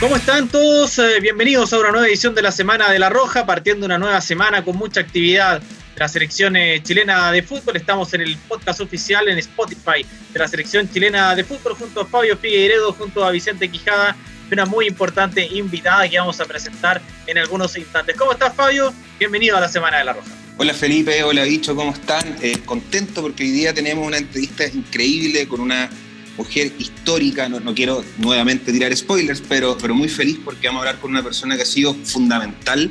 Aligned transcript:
¿Cómo 0.00 0.16
están 0.16 0.48
todos? 0.48 0.98
Eh, 0.98 1.20
bienvenidos 1.20 1.72
a 1.72 1.78
una 1.78 1.90
nueva 1.90 2.06
edición 2.06 2.34
de 2.34 2.42
la 2.42 2.52
Semana 2.52 2.90
de 2.90 2.98
la 2.98 3.08
Roja, 3.08 3.46
partiendo 3.46 3.86
una 3.86 3.96
nueva 3.96 4.20
semana 4.20 4.62
con 4.62 4.76
mucha 4.76 5.00
actividad 5.00 5.62
de 5.62 5.66
la 5.96 6.08
selección 6.08 6.56
eh, 6.56 6.82
chilena 6.82 7.32
de 7.32 7.42
fútbol. 7.42 7.76
Estamos 7.76 8.12
en 8.12 8.20
el 8.20 8.36
podcast 8.36 8.80
oficial 8.82 9.26
en 9.28 9.38
Spotify 9.38 10.04
de 10.32 10.38
la 10.38 10.48
selección 10.48 10.90
chilena 10.90 11.34
de 11.34 11.44
fútbol 11.44 11.74
junto 11.74 12.02
a 12.02 12.06
Fabio 12.06 12.36
Figueiredo, 12.36 12.92
junto 12.92 13.24
a 13.24 13.30
Vicente 13.30 13.70
Quijada 13.70 14.14
y 14.50 14.54
una 14.54 14.66
muy 14.66 14.86
importante 14.86 15.46
invitada 15.46 16.08
que 16.08 16.18
vamos 16.18 16.40
a 16.40 16.44
presentar 16.44 17.00
en 17.26 17.38
algunos 17.38 17.76
instantes. 17.76 18.16
¿Cómo 18.16 18.32
estás 18.32 18.54
Fabio? 18.54 18.92
Bienvenido 19.18 19.56
a 19.56 19.60
la 19.60 19.68
Semana 19.68 19.98
de 19.98 20.04
la 20.04 20.12
Roja. 20.12 20.30
Hola 20.56 20.72
Felipe, 20.72 21.22
hola 21.24 21.42
Bicho, 21.42 21.74
¿cómo 21.74 21.92
están? 21.92 22.36
Eh, 22.40 22.58
contento 22.64 23.22
porque 23.22 23.42
hoy 23.42 23.50
día 23.50 23.74
tenemos 23.74 24.06
una 24.06 24.18
entrevista 24.18 24.64
increíble 24.66 25.48
con 25.48 25.60
una 25.60 25.90
mujer 26.36 26.72
histórica, 26.78 27.48
no, 27.48 27.60
no, 27.60 27.74
quiero 27.74 28.04
nuevamente 28.18 28.72
tirar 28.72 28.94
spoilers, 28.96 29.42
pero, 29.48 29.76
pero 29.78 29.94
muy 29.94 30.08
feliz 30.08 30.38
porque 30.44 30.68
vamos 30.68 30.80
a 30.80 30.88
hablar 30.88 31.00
con 31.00 31.10
una 31.10 31.22
persona 31.22 31.56
que 31.56 31.62
ha 31.62 31.66
sido 31.66 31.94
fundamental 31.94 32.90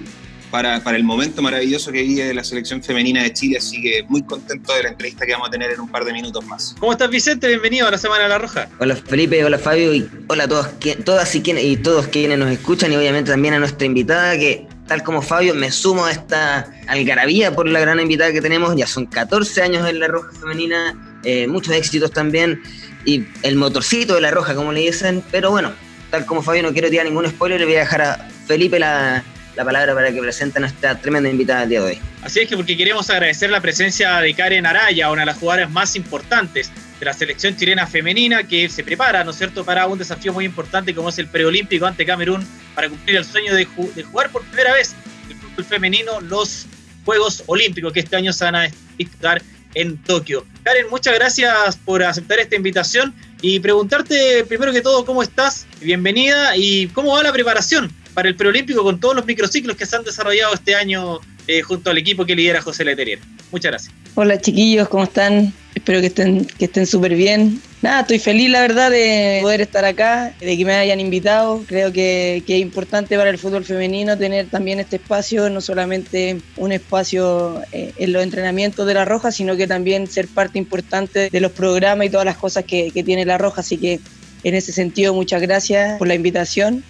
para, 0.53 0.83
para 0.83 0.97
el 0.97 1.03
momento 1.03 1.41
maravilloso 1.41 1.91
que 1.91 2.03
vive 2.03 2.31
la 2.31 2.43
selección 2.43 2.83
femenina 2.83 3.23
de 3.23 3.33
Chile, 3.33 3.57
así 3.57 3.81
que 3.81 4.05
muy 4.07 4.21
contento 4.21 4.71
de 4.75 4.83
la 4.83 4.89
entrevista 4.89 5.25
que 5.25 5.31
vamos 5.31 5.47
a 5.47 5.51
tener 5.51 5.71
en 5.71 5.79
un 5.79 5.89
par 5.89 6.05
de 6.05 6.13
minutos 6.13 6.45
más. 6.45 6.75
¿Cómo 6.79 6.91
estás 6.91 7.09
Vicente? 7.09 7.47
Bienvenido 7.47 7.87
a 7.87 7.91
la 7.91 7.97
Semana 7.97 8.25
de 8.25 8.29
la 8.29 8.37
Roja. 8.37 8.69
Hola 8.77 8.95
Felipe, 8.95 9.43
hola 9.43 9.57
Fabio 9.57 9.95
y 9.95 10.07
hola 10.27 10.43
a 10.43 10.47
todos, 10.47 10.67
todas 11.03 11.33
y, 11.33 11.41
quienes, 11.41 11.63
y 11.63 11.75
todos 11.77 12.05
quienes 12.05 12.37
nos 12.37 12.51
escuchan 12.51 12.93
y 12.93 12.95
obviamente 12.95 13.31
también 13.31 13.55
a 13.55 13.59
nuestra 13.59 13.87
invitada 13.87 14.37
que 14.37 14.67
tal 14.85 15.01
como 15.01 15.23
Fabio, 15.23 15.55
me 15.55 15.71
sumo 15.71 16.05
a 16.05 16.11
esta 16.11 16.71
algarabía 16.85 17.55
por 17.55 17.67
la 17.67 17.79
gran 17.79 17.99
invitada 17.99 18.31
que 18.31 18.41
tenemos. 18.41 18.75
Ya 18.75 18.85
son 18.85 19.07
14 19.07 19.59
años 19.63 19.89
en 19.89 19.99
la 19.99 20.07
Roja 20.07 20.29
Femenina, 20.39 21.19
eh, 21.23 21.47
muchos 21.47 21.73
éxitos 21.73 22.11
también 22.11 22.61
y 23.05 23.25
el 23.41 23.55
motorcito 23.55 24.13
de 24.13 24.21
la 24.21 24.29
roja, 24.29 24.53
como 24.53 24.71
le 24.71 24.81
dicen. 24.81 25.23
Pero 25.31 25.49
bueno, 25.49 25.71
tal 26.11 26.27
como 26.27 26.43
Fabio 26.43 26.61
no 26.61 26.73
quiero 26.73 26.91
tirar 26.91 27.07
ningún 27.07 27.27
spoiler, 27.27 27.59
le 27.59 27.65
voy 27.65 27.75
a 27.77 27.79
dejar 27.79 28.01
a 28.03 28.29
Felipe 28.45 28.77
la, 28.77 29.23
la 29.55 29.63
palabra 29.63 29.93
para 29.93 30.11
que 30.11 30.19
presente 30.19 30.59
a 30.59 30.61
nuestra 30.61 30.99
tremenda 30.99 31.29
invitada 31.29 31.61
del 31.61 31.69
día 31.69 31.81
de 31.81 31.85
hoy. 31.85 31.99
Así 32.21 32.39
es 32.39 32.49
que 32.49 32.55
porque 32.55 32.75
queremos 32.75 33.09
agradecer 33.09 33.49
la 33.49 33.61
presencia 33.61 34.19
de 34.19 34.33
Karen 34.33 34.65
Araya, 34.65 35.11
una 35.11 35.21
de 35.21 35.25
las 35.27 35.37
jugadoras 35.37 35.69
más 35.69 35.95
importantes 35.95 36.71
de 36.99 37.05
la 37.05 37.13
selección 37.13 37.55
chilena 37.55 37.85
femenina 37.85 38.43
que 38.43 38.69
se 38.69 38.83
prepara, 38.83 39.23
¿no 39.23 39.31
es 39.31 39.37
cierto?, 39.37 39.63
para 39.63 39.87
un 39.87 39.97
desafío 39.97 40.33
muy 40.33 40.45
importante 40.45 40.95
como 40.95 41.09
es 41.09 41.19
el 41.19 41.27
preolímpico 41.27 41.85
ante 41.85 42.05
Camerún 42.05 42.47
para 42.73 42.89
cumplir 42.89 43.17
el 43.17 43.25
sueño 43.25 43.53
de, 43.53 43.67
de 43.95 44.03
jugar 44.03 44.31
por 44.31 44.43
primera 44.43 44.73
vez 44.73 44.95
el 45.29 45.35
fútbol 45.35 45.65
femenino 45.65 46.19
los 46.21 46.65
Juegos 47.05 47.43
Olímpicos 47.47 47.91
que 47.91 47.99
este 47.99 48.15
año 48.15 48.31
se 48.31 48.45
van 48.45 48.55
a 48.55 48.69
disputar 48.97 49.41
en 49.75 49.97
Tokio. 49.97 50.45
Karen, 50.63 50.89
muchas 50.89 51.13
gracias 51.15 51.77
por 51.83 52.01
aceptar 52.03 52.39
esta 52.39 52.55
invitación 52.55 53.13
y 53.41 53.59
preguntarte 53.59 54.45
primero 54.45 54.71
que 54.71 54.81
todo 54.81 55.03
cómo 55.03 55.21
estás, 55.21 55.67
bienvenida 55.81 56.55
y 56.55 56.87
cómo 56.87 57.13
va 57.13 57.23
la 57.23 57.33
preparación 57.33 57.91
para 58.13 58.29
el 58.29 58.35
preolímpico 58.35 58.83
con 58.83 58.99
todos 58.99 59.15
los 59.15 59.25
microciclos 59.25 59.75
que 59.75 59.85
se 59.85 59.95
han 59.95 60.03
desarrollado 60.03 60.53
este 60.53 60.75
año 60.75 61.19
eh, 61.47 61.61
junto 61.61 61.89
al 61.89 61.97
equipo 61.97 62.25
que 62.25 62.35
lidera 62.35 62.61
José 62.61 62.85
Leterier. 62.85 63.19
Muchas 63.51 63.71
gracias. 63.71 63.93
Hola 64.15 64.39
chiquillos, 64.39 64.87
¿cómo 64.89 65.03
están? 65.03 65.53
Espero 65.75 65.99
que 65.99 66.07
estén 66.07 66.45
que 66.45 66.65
estén 66.65 66.85
súper 66.85 67.15
bien. 67.15 67.59
Nada, 67.81 68.01
estoy 68.01 68.19
feliz 68.19 68.49
la 68.49 68.61
verdad 68.61 68.91
de 68.91 69.39
poder 69.41 69.59
estar 69.59 69.83
acá, 69.83 70.33
de 70.39 70.55
que 70.55 70.63
me 70.63 70.73
hayan 70.73 70.99
invitado. 70.99 71.63
Creo 71.67 71.91
que, 71.91 72.43
que, 72.47 72.55
es 72.55 72.61
importante 72.61 73.17
para 73.17 73.29
el 73.29 73.37
fútbol 73.37 73.65
femenino 73.65 74.17
tener 74.17 74.47
también 74.47 74.79
este 74.79 74.95
espacio, 74.97 75.49
no 75.49 75.59
solamente 75.59 76.37
un 76.55 76.71
espacio 76.71 77.61
eh, 77.73 77.91
en 77.97 78.13
los 78.13 78.23
entrenamientos 78.23 78.87
de 78.87 78.93
La 78.93 79.03
Roja, 79.03 79.31
sino 79.31 79.57
que 79.57 79.67
también 79.67 80.07
ser 80.07 80.27
parte 80.27 80.59
importante 80.59 81.29
de 81.29 81.41
los 81.41 81.51
programas 81.51 82.07
y 82.07 82.09
todas 82.09 82.25
las 82.25 82.37
cosas 82.37 82.63
que, 82.63 82.91
que 82.91 83.03
tiene 83.03 83.25
La 83.25 83.37
Roja. 83.37 83.61
Así 83.61 83.77
que 83.77 83.99
en 84.43 84.55
ese 84.55 84.71
sentido, 84.71 85.13
muchas 85.13 85.41
gracias 85.41 85.97
por 85.97 86.07
la 86.07 86.15
invitación. 86.15 86.83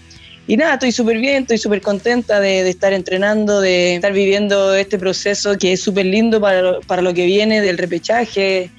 Y 0.45 0.57
nada, 0.57 0.73
estoy 0.73 0.91
súper 0.91 1.19
bien, 1.19 1.43
estoy 1.43 1.57
súper 1.57 1.81
contenta 1.81 2.39
de, 2.41 2.69
estar 2.69 2.91
entrenando, 2.91 3.61
de 3.61 3.95
estar 3.95 4.11
viviendo 4.11 4.75
este 4.75 4.99
proceso 4.99 5.57
que 5.57 5.73
es 5.73 5.81
súper 5.81 6.05
lindo 6.05 6.41
para, 6.41 6.81
para, 6.81 7.01
lo 7.01 7.13
que 7.13 7.25
viene 7.25 7.61
del 7.61 7.77
repechaje, 7.77 8.69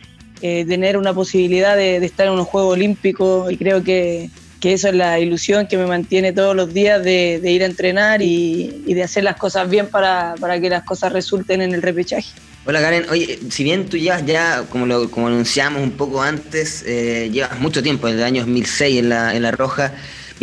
eh, 0.42 0.66
tener 0.68 0.98
una 0.98 1.14
posibilidad 1.14 1.74
de, 1.74 1.96
estar 1.96 2.26
en 2.26 2.34
unos 2.34 2.48
Juegos 2.48 2.74
Olímpicos 2.74 3.50
y 3.50 3.56
creo 3.56 3.82
que, 3.82 4.28
que, 4.60 4.74
eso 4.74 4.88
es 4.88 4.94
la 4.94 5.18
ilusión 5.18 5.66
que 5.66 5.78
me 5.78 5.86
mantiene 5.86 6.34
todos 6.34 6.54
los 6.54 6.74
días 6.74 7.02
de, 7.02 7.40
ir 7.42 7.62
a 7.62 7.66
entrenar 7.66 8.20
y, 8.20 8.82
y, 8.86 8.92
de 8.92 9.02
hacer 9.02 9.24
las 9.24 9.36
cosas 9.36 9.70
bien 9.70 9.86
para, 9.86 10.34
para 10.38 10.60
que 10.60 10.68
las 10.68 10.84
cosas 10.84 11.14
resulten 11.14 11.62
en 11.62 11.72
el 11.72 11.80
repechaje. 11.80 12.28
Hola 12.66 12.82
Karen, 12.82 13.06
oye, 13.10 13.38
si 13.50 13.64
bien 13.64 13.86
tú 13.86 13.96
llevas 13.96 14.24
ya, 14.26 14.64
como 14.68 14.84
lo 14.84 15.10
como 15.10 15.28
anunciamos 15.28 15.82
un 15.82 15.92
poco 15.92 16.22
antes, 16.22 16.82
eh, 16.86 17.30
llevas 17.32 17.58
mucho 17.58 17.82
tiempo, 17.82 18.06
desde 18.06 18.20
el 18.20 18.26
año 18.26 18.40
2006 18.42 18.98
en 18.98 19.08
la, 19.08 19.34
en 19.34 19.42
la 19.42 19.50
Roja, 19.50 19.92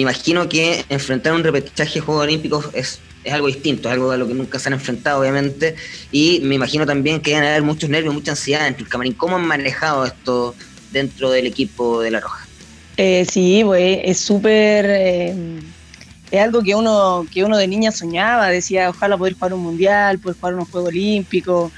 me 0.01 0.09
imagino 0.09 0.49
que 0.49 0.83
enfrentar 0.89 1.33
un 1.33 1.43
repechaje 1.43 1.95
de 1.95 1.99
Juegos 2.01 2.23
Olímpicos 2.23 2.65
es, 2.73 2.99
es, 3.23 3.33
algo 3.33 3.45
distinto, 3.45 3.87
es 3.87 3.93
algo 3.93 4.09
a 4.09 4.17
lo 4.17 4.27
que 4.27 4.33
nunca 4.33 4.57
se 4.57 4.69
han 4.69 4.73
enfrentado, 4.73 5.21
obviamente, 5.21 5.75
y 6.11 6.39
me 6.41 6.55
imagino 6.55 6.87
también 6.87 7.21
que 7.21 7.31
deben 7.31 7.47
haber 7.47 7.61
muchos 7.61 7.87
nervios, 7.87 8.11
mucha 8.11 8.31
ansiedad 8.31 8.63
dentro 8.63 8.83
del 8.83 8.91
camarín. 8.91 9.13
¿Cómo 9.13 9.35
han 9.35 9.45
manejado 9.45 10.05
esto 10.05 10.55
dentro 10.91 11.29
del 11.29 11.45
equipo 11.45 12.01
de 12.01 12.09
La 12.09 12.19
Roja? 12.19 12.47
Eh, 12.97 13.27
sí, 13.29 13.61
pues 13.63 13.99
es 14.03 14.19
súper... 14.19 14.85
Eh, 14.89 15.35
es 16.31 16.39
algo 16.39 16.63
que 16.63 16.73
uno, 16.73 17.27
que 17.31 17.43
uno 17.43 17.57
de 17.57 17.67
niña 17.67 17.91
soñaba, 17.91 18.47
decía, 18.47 18.89
ojalá 18.89 19.17
poder 19.17 19.33
jugar 19.33 19.53
un 19.53 19.61
mundial, 19.61 20.17
poder 20.17 20.37
jugar 20.37 20.55
unos 20.55 20.69
Juegos 20.69 20.89
Olímpicos. 20.89 21.71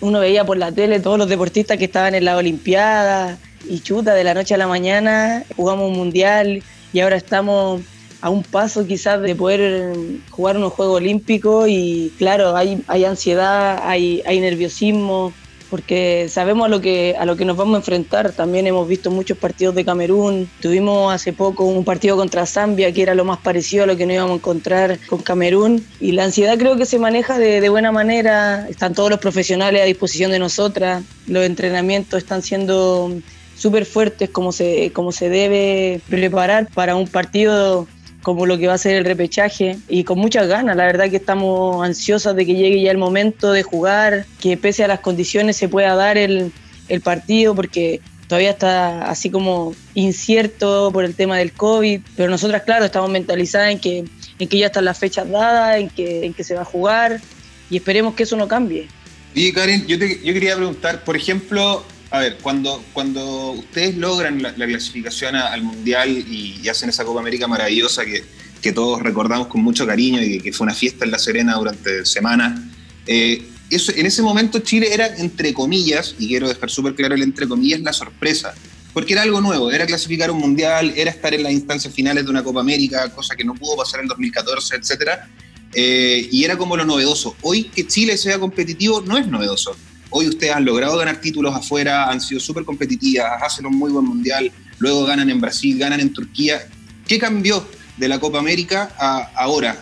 Uno 0.00 0.20
veía 0.20 0.46
por 0.46 0.56
la 0.56 0.72
tele 0.72 1.00
todos 1.00 1.18
los 1.18 1.28
deportistas 1.28 1.76
que 1.76 1.84
estaban 1.84 2.14
en 2.14 2.24
la 2.24 2.36
Olimpiada 2.36 3.36
y 3.68 3.80
chuta, 3.80 4.14
de 4.14 4.24
la 4.24 4.34
noche 4.34 4.54
a 4.54 4.56
la 4.56 4.68
mañana 4.68 5.44
jugamos 5.56 5.90
un 5.90 5.96
mundial 5.96 6.62
y 6.92 7.00
ahora 7.00 7.16
estamos 7.16 7.82
a 8.20 8.30
un 8.30 8.42
paso 8.42 8.86
quizás 8.86 9.20
de 9.22 9.34
poder 9.34 9.94
jugar 10.30 10.56
unos 10.56 10.72
Juegos 10.72 10.96
Olímpicos 10.96 11.68
y 11.68 12.12
claro, 12.18 12.56
hay, 12.56 12.82
hay 12.88 13.04
ansiedad, 13.04 13.80
hay, 13.84 14.22
hay 14.26 14.40
nerviosismo, 14.40 15.32
porque 15.70 16.28
sabemos 16.30 16.66
a 16.66 16.68
lo, 16.68 16.80
que, 16.80 17.14
a 17.18 17.24
lo 17.24 17.36
que 17.36 17.44
nos 17.44 17.56
vamos 17.56 17.74
a 17.74 17.78
enfrentar. 17.78 18.32
También 18.32 18.66
hemos 18.66 18.88
visto 18.88 19.10
muchos 19.10 19.36
partidos 19.36 19.74
de 19.74 19.84
Camerún, 19.84 20.48
tuvimos 20.60 21.12
hace 21.12 21.32
poco 21.32 21.64
un 21.64 21.84
partido 21.84 22.16
contra 22.16 22.46
Zambia 22.46 22.92
que 22.92 23.02
era 23.02 23.14
lo 23.14 23.24
más 23.24 23.38
parecido 23.38 23.84
a 23.84 23.86
lo 23.86 23.96
que 23.96 24.06
nos 24.06 24.14
íbamos 24.14 24.32
a 24.32 24.36
encontrar 24.36 24.98
con 25.06 25.20
Camerún. 25.20 25.84
Y 26.00 26.12
la 26.12 26.24
ansiedad 26.24 26.58
creo 26.58 26.76
que 26.76 26.86
se 26.86 26.98
maneja 26.98 27.38
de, 27.38 27.60
de 27.60 27.68
buena 27.68 27.92
manera, 27.92 28.66
están 28.68 28.94
todos 28.94 29.10
los 29.10 29.20
profesionales 29.20 29.82
a 29.82 29.84
disposición 29.84 30.30
de 30.30 30.38
nosotras, 30.38 31.04
los 31.26 31.44
entrenamientos 31.44 32.18
están 32.18 32.42
siendo 32.42 33.12
súper 33.58 33.84
fuertes 33.84 34.30
como 34.30 34.52
se, 34.52 34.92
como 34.92 35.12
se 35.12 35.28
debe 35.28 36.00
preparar 36.08 36.68
para 36.72 36.94
un 36.94 37.08
partido 37.08 37.86
como 38.22 38.46
lo 38.46 38.56
que 38.56 38.68
va 38.68 38.74
a 38.74 38.78
ser 38.78 38.96
el 38.96 39.04
repechaje 39.04 39.78
y 39.88 40.04
con 40.04 40.18
muchas 40.18 40.48
ganas, 40.48 40.76
la 40.76 40.86
verdad 40.86 41.10
que 41.10 41.16
estamos 41.16 41.84
ansiosas 41.84 42.36
de 42.36 42.46
que 42.46 42.54
llegue 42.54 42.80
ya 42.80 42.90
el 42.90 42.98
momento 42.98 43.52
de 43.52 43.62
jugar, 43.62 44.26
que 44.40 44.56
pese 44.56 44.84
a 44.84 44.88
las 44.88 45.00
condiciones 45.00 45.56
se 45.56 45.68
pueda 45.68 45.94
dar 45.94 46.18
el, 46.18 46.52
el 46.88 47.00
partido 47.00 47.54
porque 47.54 48.00
todavía 48.28 48.50
está 48.50 49.08
así 49.10 49.30
como 49.30 49.74
incierto 49.94 50.90
por 50.92 51.04
el 51.04 51.14
tema 51.14 51.36
del 51.38 51.52
COVID, 51.52 52.00
pero 52.16 52.30
nosotras 52.30 52.62
claro 52.62 52.84
estamos 52.84 53.10
mentalizadas 53.10 53.72
en 53.72 53.78
que, 53.80 54.04
en 54.38 54.48
que 54.48 54.58
ya 54.58 54.66
están 54.66 54.84
las 54.84 54.98
fechas 54.98 55.28
dadas, 55.28 55.78
en 55.78 55.88
que, 55.88 56.26
en 56.26 56.34
que 56.34 56.44
se 56.44 56.54
va 56.54 56.62
a 56.62 56.66
jugar 56.66 57.20
y 57.70 57.76
esperemos 57.76 58.14
que 58.14 58.22
eso 58.22 58.36
no 58.36 58.46
cambie. 58.46 58.88
Y 59.34 59.52
Karen, 59.52 59.86
yo, 59.86 59.96
yo 59.96 60.32
quería 60.32 60.56
preguntar, 60.56 61.04
por 61.04 61.16
ejemplo, 61.16 61.84
a 62.10 62.20
ver, 62.20 62.38
cuando, 62.38 62.82
cuando 62.92 63.52
ustedes 63.52 63.96
logran 63.96 64.42
la, 64.42 64.52
la 64.56 64.66
clasificación 64.66 65.36
a, 65.36 65.48
al 65.48 65.62
Mundial 65.62 66.10
y, 66.10 66.60
y, 66.62 66.68
hacen 66.68 66.88
esa 66.88 67.04
Copa 67.04 67.20
América 67.20 67.46
maravillosa 67.46 68.04
que, 68.04 68.24
que 68.62 68.72
todos 68.72 69.02
recordamos 69.02 69.48
con 69.48 69.62
mucho 69.62 69.86
cariño 69.86 70.22
y 70.22 70.38
que, 70.38 70.44
que, 70.44 70.52
fue 70.52 70.64
una 70.64 70.74
fiesta 70.74 71.04
en 71.04 71.10
La 71.10 71.18
Serena 71.18 71.54
durante 71.56 72.06
semanas, 72.06 72.60
eh, 73.06 73.46
eso, 73.70 73.92
en 73.94 74.06
ese 74.06 74.22
momento 74.22 74.60
Chile 74.60 74.92
era, 74.92 75.06
entre 75.16 75.52
comillas, 75.52 76.14
y 76.18 76.28
quiero 76.28 76.48
dejar 76.48 76.70
súper 76.70 76.94
claro 76.94 77.14
el 77.14 77.22
entre 77.22 77.46
comillas, 77.46 77.80
la 77.80 77.92
sorpresa, 77.92 78.54
porque 78.94 79.12
era 79.12 79.22
algo 79.22 79.42
nuevo, 79.42 79.70
era 79.70 79.84
clasificar 79.84 80.30
un 80.30 80.38
Mundial, 80.38 80.94
era 80.96 81.10
estar 81.10 81.34
en 81.34 81.42
las 81.42 81.52
instancias 81.52 81.92
finales 81.92 82.24
de 82.24 82.30
una 82.30 82.42
Copa 82.42 82.60
América, 82.60 83.10
cosa 83.14 83.36
que 83.36 83.44
no 83.44 83.54
pudo 83.54 83.76
pasar 83.76 84.00
en 84.00 84.06
2014, 84.06 84.76
etcétera, 84.76 85.28
eh, 85.74 86.26
y 86.32 86.44
era 86.44 86.56
como 86.56 86.74
lo 86.76 86.86
novedoso. 86.86 87.36
Hoy 87.42 87.64
que 87.64 87.86
Chile 87.86 88.16
sea 88.16 88.38
competitivo 88.38 89.02
no 89.02 89.18
es 89.18 89.26
novedoso 89.26 89.76
Hoy 90.10 90.28
ustedes 90.28 90.54
han 90.54 90.64
logrado 90.64 90.96
ganar 90.96 91.20
títulos 91.20 91.54
afuera, 91.54 92.10
han 92.10 92.20
sido 92.20 92.40
súper 92.40 92.64
competitivas, 92.64 93.42
hacen 93.42 93.66
un 93.66 93.76
muy 93.76 93.90
buen 93.90 94.06
mundial, 94.06 94.50
luego 94.78 95.04
ganan 95.04 95.28
en 95.28 95.40
Brasil, 95.40 95.78
ganan 95.78 96.00
en 96.00 96.12
Turquía. 96.12 96.66
¿Qué 97.06 97.18
cambió 97.18 97.66
de 97.96 98.08
la 98.08 98.18
Copa 98.18 98.38
América 98.38 98.94
a 98.98 99.30
ahora? 99.34 99.80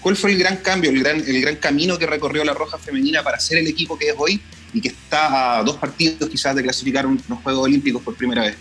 ¿Cuál 0.00 0.16
fue 0.16 0.32
el 0.32 0.38
gran 0.38 0.56
cambio, 0.58 0.90
el 0.90 1.00
gran, 1.00 1.16
el 1.20 1.40
gran 1.40 1.56
camino 1.56 1.98
que 1.98 2.06
recorrió 2.06 2.44
la 2.44 2.54
Roja 2.54 2.78
Femenina 2.78 3.22
para 3.22 3.38
ser 3.38 3.58
el 3.58 3.66
equipo 3.66 3.98
que 3.98 4.08
es 4.08 4.14
hoy 4.16 4.40
y 4.72 4.80
que 4.80 4.88
está 4.88 5.58
a 5.58 5.62
dos 5.62 5.76
partidos 5.76 6.28
quizás 6.28 6.56
de 6.56 6.62
clasificar 6.62 7.06
unos 7.06 7.22
Juegos 7.42 7.64
Olímpicos 7.64 8.02
por 8.02 8.16
primera 8.16 8.42
vez? 8.42 8.56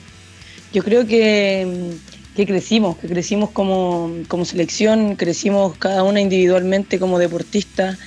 Yo 0.73 0.83
creo 0.83 1.07
que, 1.07 1.91
que 2.35 2.45
crecimos, 2.45 2.97
que 2.97 3.07
crecimos 3.07 3.49
como, 3.49 4.11
como 4.27 4.45
selección, 4.45 5.15
crecimos 5.15 5.75
cada 5.77 6.03
una 6.03 6.21
individualmente 6.21 6.99
como 6.99 7.17
deportista 7.17 7.97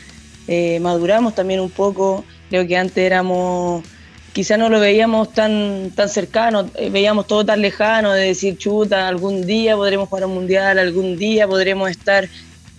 eh, 0.49 0.79
maduramos 0.81 1.35
también 1.35 1.61
un 1.61 1.71
poco, 1.71 2.25
creo 2.49 2.67
que 2.67 2.77
antes 2.77 2.99
éramos, 2.99 3.85
quizá 4.33 4.57
no 4.57 4.69
lo 4.69 4.81
veíamos 4.81 5.33
tan, 5.33 5.91
tan 5.95 6.09
cercano, 6.09 6.71
eh, 6.75 6.91
veíamos 6.91 7.27
todo 7.27 7.45
tan 7.45 7.61
lejano 7.63 8.13
de 8.13 8.27
decir, 8.27 8.59
chuta, 8.59 9.09
algún 9.09 9.47
día 9.47 9.77
podremos 9.77 10.09
jugar 10.09 10.27
un 10.27 10.35
mundial, 10.35 10.79
algún 10.79 11.17
día 11.17 11.47
podremos 11.47 11.91
estar 11.91 12.29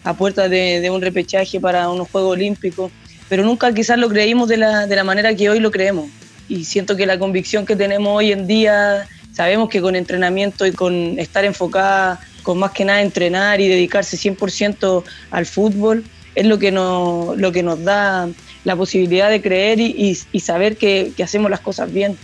a 0.04 0.14
puerta 0.14 0.48
de, 0.48 0.90
un 0.90 1.02
repechaje 1.02 1.60
para 1.60 1.90
unos 1.90 2.10
Juegos 2.10 2.34
Olímpicos, 2.34 2.92
pero 3.28 3.44
nunca 3.44 3.74
quizás 3.74 3.98
lo 3.98 4.08
creímos 4.08 4.48
de 4.48 4.58
la, 4.58 4.88
de 4.88 4.96
la 4.96 5.04
manera 5.04 5.36
que 5.36 5.50
hoy 5.50 5.60
lo 5.60 5.72
creemos. 5.72 6.10
Y 6.48 6.64
siento 6.64 6.96
que 6.96 7.06
la 7.06 7.20
convicción 7.20 7.66
que 7.66 7.76
tenemos 7.76 8.16
hoy 8.16 8.32
en 8.32 8.48
día, 8.48 9.06
sabemos 9.34 9.68
que 9.68 9.82
con 9.82 9.98
entrenamiento 9.98 10.66
y 10.66 10.72
con 10.72 11.20
estar 11.20 11.44
enfocada, 11.44 12.22
con 12.42 12.58
más 12.58 12.72
que 12.72 12.86
nada 12.86 13.02
entrenar 13.02 13.60
y 13.60 13.68
dedicarse 13.68 14.16
100% 14.16 15.04
al 15.32 15.46
fútbol, 15.46 16.06
es 16.36 16.46
lo 16.46 16.58
que 16.58 16.72
nos, 16.72 17.36
lo 17.38 17.52
que 17.52 17.64
nos 17.64 17.84
da 17.84 18.30
la 18.68 18.76
posibilidad 18.76 19.30
de 19.30 19.42
creer 19.42 19.80
y, 19.80 20.14
saber 20.42 20.76
que, 20.76 21.14
hacemos 21.24 21.50
las 21.50 21.62
cosas 21.62 21.90
bien. 21.90 22.18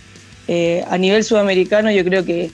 Eh, 0.46 0.84
a 0.90 0.98
nivel 0.98 1.24
sudamericano 1.24 1.90
yo 1.90 2.04
creo 2.04 2.22
que, 2.22 2.50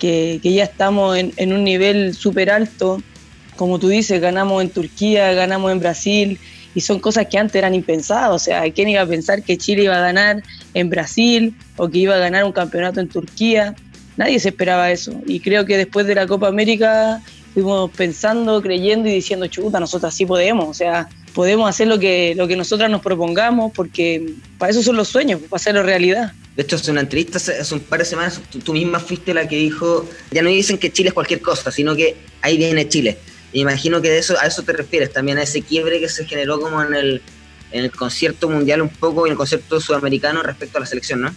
que, 0.00 0.40
ya 0.42 0.64
estamos 0.64 1.18
en, 1.18 1.30
en 1.36 1.52
un 1.52 1.62
nivel 1.62 2.14
súper 2.14 2.48
alto. 2.48 3.02
Como 3.56 3.78
tú 3.78 3.88
dices, 3.88 4.18
ganamos 4.18 4.62
en 4.62 4.70
Turquía, 4.70 5.34
ganamos 5.34 5.70
en 5.72 5.78
Brasil, 5.78 6.38
y 6.74 6.80
son 6.80 7.00
cosas 7.00 7.26
que 7.26 7.36
antes 7.36 7.54
eran 7.56 7.74
impensadas. 7.74 8.30
O 8.30 8.38
sea, 8.38 8.62
¿quién 8.72 8.88
iba 8.88 9.02
a 9.02 9.06
pensar 9.06 9.42
que 9.42 9.58
Chile 9.58 9.84
iba 9.84 9.98
a 9.98 10.00
ganar 10.00 10.42
en 10.72 10.88
Brasil 10.88 11.54
o 11.76 11.90
que 11.90 11.98
iba 11.98 12.14
a 12.14 12.18
ganar 12.18 12.44
un 12.44 12.52
campeonato 12.52 12.98
en 13.00 13.08
Turquía? 13.10 13.74
Nadie 14.16 14.40
se 14.40 14.48
esperaba 14.48 14.90
eso. 14.90 15.12
Y 15.26 15.40
creo 15.40 15.66
que 15.66 15.76
después 15.76 16.06
de 16.06 16.14
la 16.14 16.26
Copa 16.26 16.48
América 16.48 17.20
fuimos 17.52 17.90
pensando, 17.90 18.62
creyendo 18.62 19.06
y 19.10 19.12
diciendo, 19.12 19.48
chuta, 19.48 19.78
nosotras 19.80 20.14
sí 20.14 20.24
podemos, 20.24 20.66
o 20.66 20.72
sea, 20.72 21.10
podemos 21.34 21.68
hacer 21.68 21.88
lo 21.88 21.98
que, 21.98 22.34
lo 22.36 22.46
que 22.48 22.56
nosotras 22.56 22.88
nos 22.88 23.02
propongamos, 23.02 23.72
porque 23.72 24.34
para 24.56 24.70
eso 24.70 24.82
son 24.82 24.96
los 24.96 25.08
sueños, 25.08 25.40
para 25.42 25.56
hacerlo 25.60 25.82
realidad. 25.82 26.32
De 26.56 26.62
hecho, 26.62 26.76
hace 26.76 26.92
una 26.92 27.00
entrevista 27.00 27.38
hace 27.38 27.74
un 27.74 27.80
par 27.80 27.98
de 27.98 28.04
semanas, 28.04 28.40
tú, 28.64 28.72
misma 28.72 29.00
fuiste 29.00 29.34
la 29.34 29.48
que 29.48 29.56
dijo, 29.56 30.08
ya 30.30 30.40
no 30.42 30.48
dicen 30.48 30.78
que 30.78 30.92
Chile 30.92 31.08
es 31.08 31.14
cualquier 31.14 31.40
cosa, 31.40 31.72
sino 31.72 31.96
que 31.96 32.16
ahí 32.40 32.56
viene 32.56 32.88
Chile. 32.88 33.18
imagino 33.52 34.00
que 34.00 34.10
de 34.10 34.18
eso, 34.18 34.38
a 34.40 34.46
eso 34.46 34.62
te 34.62 34.72
refieres, 34.72 35.12
también 35.12 35.36
a 35.38 35.42
ese 35.42 35.62
quiebre 35.62 35.98
que 35.98 36.08
se 36.08 36.24
generó 36.24 36.60
como 36.60 36.80
en 36.80 36.94
el, 36.94 37.22
en 37.72 37.84
el 37.84 37.90
concierto 37.90 38.48
mundial 38.48 38.80
un 38.82 38.88
poco 38.88 39.26
y 39.26 39.30
en 39.30 39.32
el 39.32 39.36
concierto 39.36 39.80
sudamericano 39.80 40.42
respecto 40.42 40.78
a 40.78 40.80
la 40.80 40.86
selección, 40.86 41.22
¿no? 41.22 41.34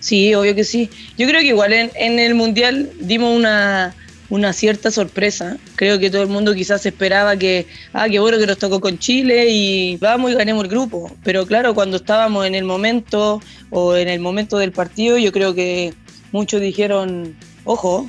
Sí, 0.00 0.34
obvio 0.34 0.54
que 0.54 0.64
sí. 0.64 0.90
Yo 1.16 1.26
creo 1.26 1.40
que 1.40 1.48
igual 1.48 1.72
en, 1.72 1.90
en 1.94 2.18
el 2.18 2.34
mundial 2.34 2.90
dimos 3.00 3.34
una 3.34 3.94
una 4.30 4.52
cierta 4.52 4.90
sorpresa. 4.90 5.56
Creo 5.76 5.98
que 5.98 6.10
todo 6.10 6.22
el 6.22 6.28
mundo 6.28 6.54
quizás 6.54 6.84
esperaba 6.86 7.36
que, 7.36 7.66
ah, 7.92 8.08
qué 8.08 8.18
bueno 8.18 8.38
que 8.38 8.46
nos 8.46 8.58
tocó 8.58 8.80
con 8.80 8.98
Chile 8.98 9.48
y 9.50 9.96
vamos 9.96 10.32
y 10.32 10.34
ganemos 10.34 10.64
el 10.64 10.70
grupo. 10.70 11.10
Pero 11.24 11.46
claro, 11.46 11.74
cuando 11.74 11.96
estábamos 11.96 12.46
en 12.46 12.54
el 12.54 12.64
momento 12.64 13.40
o 13.70 13.96
en 13.96 14.08
el 14.08 14.20
momento 14.20 14.58
del 14.58 14.72
partido, 14.72 15.18
yo 15.18 15.32
creo 15.32 15.54
que 15.54 15.94
muchos 16.32 16.60
dijeron, 16.60 17.34
ojo, 17.64 18.06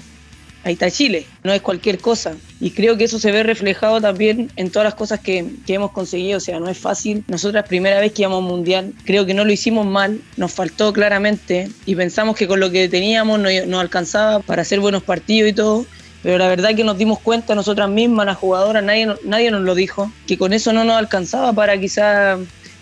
ahí 0.63 0.73
está 0.73 0.91
Chile, 0.91 1.25
no 1.43 1.53
es 1.53 1.61
cualquier 1.61 1.99
cosa. 1.99 2.35
Y 2.59 2.71
creo 2.71 2.97
que 2.97 3.05
eso 3.05 3.17
se 3.19 3.31
ve 3.31 3.43
reflejado 3.43 4.01
también 4.01 4.51
en 4.57 4.69
todas 4.69 4.85
las 4.85 4.95
cosas 4.95 5.21
que, 5.21 5.45
hemos 5.67 5.91
conseguido, 5.91 6.37
o 6.37 6.41
sea, 6.41 6.59
no 6.59 6.67
es 6.67 6.77
fácil. 6.77 7.23
Nosotras 7.27 7.65
primera 7.67 8.01
vez 8.01 8.11
que 8.11 8.23
íbamos 8.23 8.43
mundial, 8.43 8.93
creo 9.05 9.25
que 9.25 9.33
no 9.33 9.45
lo 9.45 9.53
hicimos 9.53 9.85
mal, 9.85 10.19
nos 10.35 10.51
faltó 10.51 10.91
claramente 10.91 11.69
y 11.85 11.95
pensamos 11.95 12.35
que 12.35 12.47
con 12.47 12.59
lo 12.59 12.71
que 12.71 12.89
teníamos 12.89 13.39
no, 13.39 13.49
no 13.67 13.79
alcanzaba 13.79 14.39
para 14.39 14.63
hacer 14.63 14.81
buenos 14.81 15.03
partidos 15.03 15.49
y 15.49 15.53
todo 15.53 15.85
pero 16.21 16.37
la 16.37 16.47
verdad 16.47 16.75
que 16.75 16.83
nos 16.83 16.97
dimos 16.97 17.19
cuenta 17.19 17.55
nosotras 17.55 17.89
mismas, 17.89 18.25
las 18.25 18.37
jugadoras, 18.37 18.83
nadie, 18.83 19.07
nadie 19.23 19.51
nos 19.51 19.61
lo 19.61 19.75
dijo, 19.75 20.11
que 20.27 20.37
con 20.37 20.53
eso 20.53 20.73
no 20.73 20.83
nos 20.83 20.97
alcanzaba 20.97 21.53
para 21.53 21.79
quizá 21.79 22.37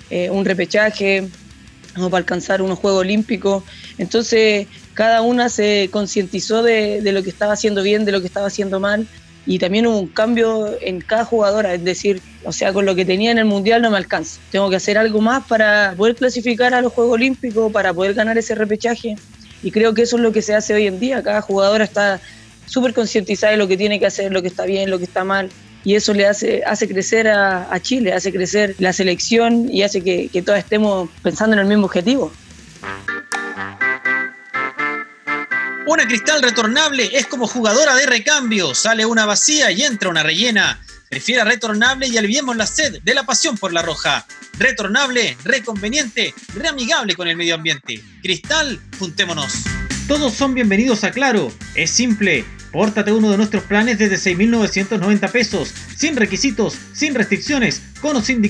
eh, 0.09 0.29
un 0.29 0.45
repechaje 0.45 1.27
o 1.97 2.09
para 2.09 2.19
alcanzar 2.19 2.61
unos 2.61 2.79
Juegos 2.79 3.01
Olímpicos. 3.01 3.63
Entonces 3.97 4.67
cada 4.93 5.21
una 5.21 5.49
se 5.49 5.89
concientizó 5.91 6.63
de, 6.63 7.01
de, 7.01 7.11
lo 7.11 7.21
que 7.21 7.29
estaba 7.29 7.53
haciendo 7.53 7.83
bien, 7.83 8.05
de 8.05 8.11
lo 8.11 8.21
que 8.21 8.27
estaba 8.27 8.47
haciendo 8.47 8.79
mal. 8.79 9.07
Y 9.45 9.59
también 9.59 9.87
hubo 9.87 9.97
un 9.97 10.07
cambio 10.07 10.75
en 10.81 10.99
cada 10.99 11.23
jugadora, 11.23 11.73
es 11.73 11.81
decir, 11.81 12.21
o 12.43 12.51
sea, 12.51 12.73
con 12.73 12.85
lo 12.85 12.95
que 12.95 13.05
tenía 13.05 13.31
en 13.31 13.37
el 13.37 13.45
Mundial 13.45 13.81
no 13.81 13.89
me 13.89 13.97
alcanza. 13.97 14.41
Tengo 14.51 14.69
que 14.69 14.75
hacer 14.75 14.97
algo 14.97 15.21
más 15.21 15.45
para 15.45 15.93
poder 15.95 16.15
clasificar 16.15 16.73
a 16.73 16.81
los 16.81 16.91
Juegos 16.91 17.13
Olímpicos, 17.13 17.71
para 17.71 17.93
poder 17.93 18.13
ganar 18.13 18.37
ese 18.37 18.55
repechaje. 18.55 19.15
Y 19.63 19.71
creo 19.71 19.93
que 19.93 20.01
eso 20.01 20.17
es 20.17 20.21
lo 20.21 20.33
que 20.33 20.41
se 20.41 20.53
hace 20.53 20.73
hoy 20.73 20.87
en 20.87 20.99
día. 20.99 21.23
Cada 21.23 21.41
jugadora 21.41 21.85
está 21.85 22.19
súper 22.67 22.93
concientizada 22.93 23.51
de 23.51 23.57
lo 23.57 23.67
que 23.67 23.77
tiene 23.77 23.99
que 23.99 24.05
hacer, 24.05 24.31
lo 24.31 24.41
que 24.41 24.47
está 24.47 24.65
bien, 24.65 24.91
lo 24.91 24.99
que 24.99 25.05
está 25.05 25.23
mal. 25.23 25.49
Y 25.83 25.95
eso 25.95 26.13
le 26.13 26.27
hace, 26.27 26.63
hace 26.65 26.87
crecer 26.87 27.27
a, 27.27 27.79
Chile, 27.81 28.13
hace 28.13 28.31
crecer 28.31 28.75
la 28.77 28.93
selección 28.93 29.73
y 29.73 29.83
hace 29.83 30.01
que, 30.01 30.27
que 30.27 30.41
todos 30.41 30.59
estemos 30.59 31.09
pensando 31.23 31.53
en 31.55 31.59
el 31.61 31.65
mismo 31.65 31.85
objetivo. 31.85 32.31
Una 35.87 36.05
cristal 36.05 36.41
retornable 36.41 37.09
es 37.13 37.27
como 37.27 37.47
jugadora 37.47 37.95
de 37.95 38.05
recambio. 38.05 38.75
Sale 38.75 39.05
una 39.05 39.25
vacía 39.25 39.71
y 39.71 39.83
entra 39.83 40.09
una 40.09 40.21
rellena. 40.21 40.81
Prefiera 41.09 41.45
retornable 41.45 42.07
y 42.07 42.17
aliviemos 42.17 42.57
la 42.57 42.67
sed 42.67 43.01
de 43.01 43.13
la 43.13 43.23
pasión 43.23 43.57
por 43.57 43.71
la 43.71 43.81
roja. 43.81 44.25
Retornable, 44.59 45.37
reconveniente, 45.45 46.33
reamigable 46.53 47.15
con 47.15 47.29
el 47.29 47.37
medio 47.37 47.55
ambiente. 47.55 48.03
Cristal, 48.21 48.81
juntémonos. 48.99 49.63
Todos 50.09 50.33
son 50.33 50.53
bienvenidos 50.53 51.05
a 51.05 51.11
Claro. 51.11 51.51
Es 51.75 51.91
simple. 51.91 52.43
Pórtate 52.71 53.11
uno 53.11 53.31
de 53.31 53.37
nuestros 53.37 53.63
planes 53.63 53.97
desde 53.97 54.35
6.990 54.35 55.31
pesos, 55.31 55.73
sin 55.95 56.15
requisitos, 56.15 56.77
sin 56.93 57.15
restricciones, 57.15 57.81
con 58.01 58.15
o 58.15 58.21
sin 58.21 58.43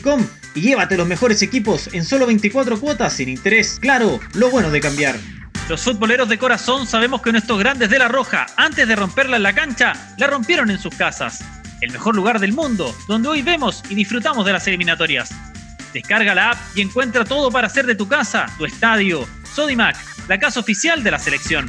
y 0.56 0.62
llévate 0.62 0.98
los 0.98 1.08
mejores 1.08 1.42
equipos 1.42 1.90
en 1.94 2.04
solo 2.04 2.25
24 2.25 2.80
cuotas 2.80 3.14
sin 3.14 3.30
interés. 3.30 3.78
Claro, 3.80 4.19
lo 4.34 4.50
bueno 4.50 4.72
de 4.72 4.80
cambiar. 4.80 5.16
Los 5.69 5.81
futboleros 5.84 6.30
de 6.30 6.38
corazón 6.38 6.88
sabemos 6.88 7.22
que 7.22 7.31
nuestros 7.31 7.60
grandes 7.60 7.90
de 7.90 8.00
la 8.00 8.08
Roja, 8.08 8.46
antes 8.56 8.88
de 8.88 8.96
romperla 8.96 9.38
en 9.38 9.44
la 9.44 9.54
cancha, 9.54 9.94
la 10.18 10.28
rompieron 10.28 10.72
en 10.72 10.80
sus 10.80 10.96
casas. 10.96 11.44
El 11.81 11.92
mejor 11.92 12.16
lugar 12.16 12.40
del 12.40 12.54
mundo, 12.54 12.96
donde 13.08 13.30
hoy 13.30 13.42
vemos 13.42 13.84
y 13.90 13.96
disfrutamos 13.96 14.46
de 14.46 14.54
las 14.54 14.66
eliminatorias. 14.68 15.30
Descarga 15.94 16.34
la 16.34 16.52
app 16.52 16.58
y 16.75 16.81
encuentra 16.81 17.25
todo 17.25 17.52
para 17.52 17.68
hacer 17.68 17.86
de 17.86 17.96
tu 17.96 18.08
casa, 18.08 18.48
tu 18.58 18.66
estadio. 18.66 19.28
Sodimac, 19.54 19.98
la 20.28 20.40
casa 20.40 20.60
oficial 20.60 21.04
de 21.04 21.12
la 21.12 21.20
selección. 21.20 21.68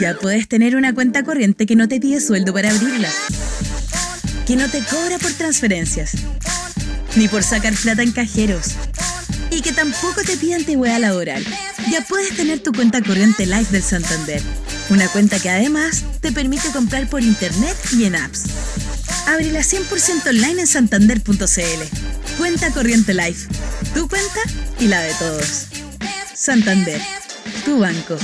Ya 0.00 0.14
puedes 0.14 0.48
tener 0.48 0.76
una 0.76 0.94
cuenta 0.94 1.22
corriente 1.22 1.66
que 1.66 1.76
no 1.76 1.88
te 1.88 2.00
pide 2.00 2.20
sueldo 2.20 2.52
para 2.52 2.70
abrirla, 2.70 3.08
que 4.46 4.56
no 4.56 4.68
te 4.68 4.82
cobra 4.82 5.18
por 5.18 5.32
transferencias, 5.32 6.12
ni 7.16 7.28
por 7.28 7.42
sacar 7.42 7.74
plata 7.74 8.02
en 8.02 8.12
cajeros, 8.12 8.74
y 9.50 9.60
que 9.62 9.72
tampoco 9.72 10.22
te 10.22 10.36
pide 10.36 10.54
antigüedad 10.54 11.00
laboral. 11.00 11.44
Ya 11.90 12.02
puedes 12.02 12.36
tener 12.36 12.60
tu 12.60 12.72
cuenta 12.72 13.02
corriente 13.02 13.46
Live 13.46 13.68
del 13.70 13.82
Santander, 13.82 14.42
una 14.90 15.08
cuenta 15.08 15.38
que 15.38 15.50
además 15.50 16.04
te 16.20 16.32
permite 16.32 16.70
comprar 16.70 17.08
por 17.08 17.22
internet 17.22 17.76
y 17.92 18.04
en 18.04 18.16
apps. 18.16 18.44
Ábrela 19.26 19.60
100% 19.60 20.28
online 20.28 20.62
en 20.62 20.66
santander.cl. 20.66 22.38
Cuenta 22.38 22.70
corriente 22.70 23.14
Live, 23.14 23.38
tu 23.94 24.08
cuenta 24.08 24.40
y 24.80 24.86
la 24.86 25.00
de 25.00 25.12
todos. 25.14 25.66
Santander, 26.34 27.00
tu 27.64 27.80
banco. 27.80 28.16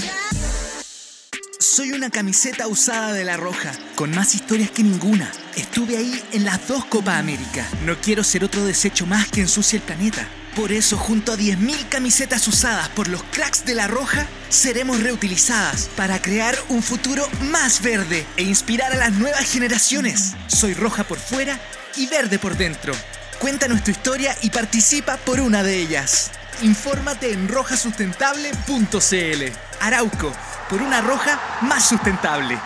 Soy 1.74 1.90
una 1.90 2.08
camiseta 2.08 2.68
usada 2.68 3.12
de 3.12 3.24
la 3.24 3.36
Roja, 3.36 3.72
con 3.96 4.12
más 4.12 4.36
historias 4.36 4.70
que 4.70 4.84
ninguna. 4.84 5.32
Estuve 5.56 5.96
ahí 5.96 6.22
en 6.30 6.44
las 6.44 6.68
dos 6.68 6.84
Copa 6.84 7.18
América. 7.18 7.66
No 7.84 7.96
quiero 8.00 8.22
ser 8.22 8.44
otro 8.44 8.64
desecho 8.64 9.06
más 9.06 9.26
que 9.26 9.40
ensucie 9.40 9.78
el 9.78 9.82
planeta. 9.82 10.24
Por 10.54 10.70
eso, 10.70 10.96
junto 10.96 11.32
a 11.32 11.36
10.000 11.36 11.88
camisetas 11.88 12.46
usadas 12.46 12.88
por 12.90 13.08
los 13.08 13.24
cracks 13.24 13.64
de 13.64 13.74
la 13.74 13.88
Roja, 13.88 14.28
seremos 14.50 15.02
reutilizadas 15.02 15.90
para 15.96 16.22
crear 16.22 16.56
un 16.68 16.80
futuro 16.80 17.26
más 17.50 17.82
verde 17.82 18.24
e 18.36 18.44
inspirar 18.44 18.92
a 18.92 18.96
las 18.96 19.12
nuevas 19.14 19.50
generaciones. 19.50 20.34
Soy 20.46 20.74
roja 20.74 21.02
por 21.02 21.18
fuera 21.18 21.58
y 21.96 22.06
verde 22.06 22.38
por 22.38 22.56
dentro. 22.56 22.94
Cuéntanos 23.40 23.82
tu 23.82 23.90
historia 23.90 24.36
y 24.42 24.50
participa 24.50 25.16
por 25.16 25.40
una 25.40 25.64
de 25.64 25.80
ellas. 25.80 26.30
Infórmate 26.62 27.32
en 27.32 27.48
rojasustentable.cl. 27.48 29.42
Arauco, 29.80 30.32
por 30.70 30.80
una 30.80 31.00
roja 31.00 31.58
más 31.62 31.88
sustentable. 31.88 32.58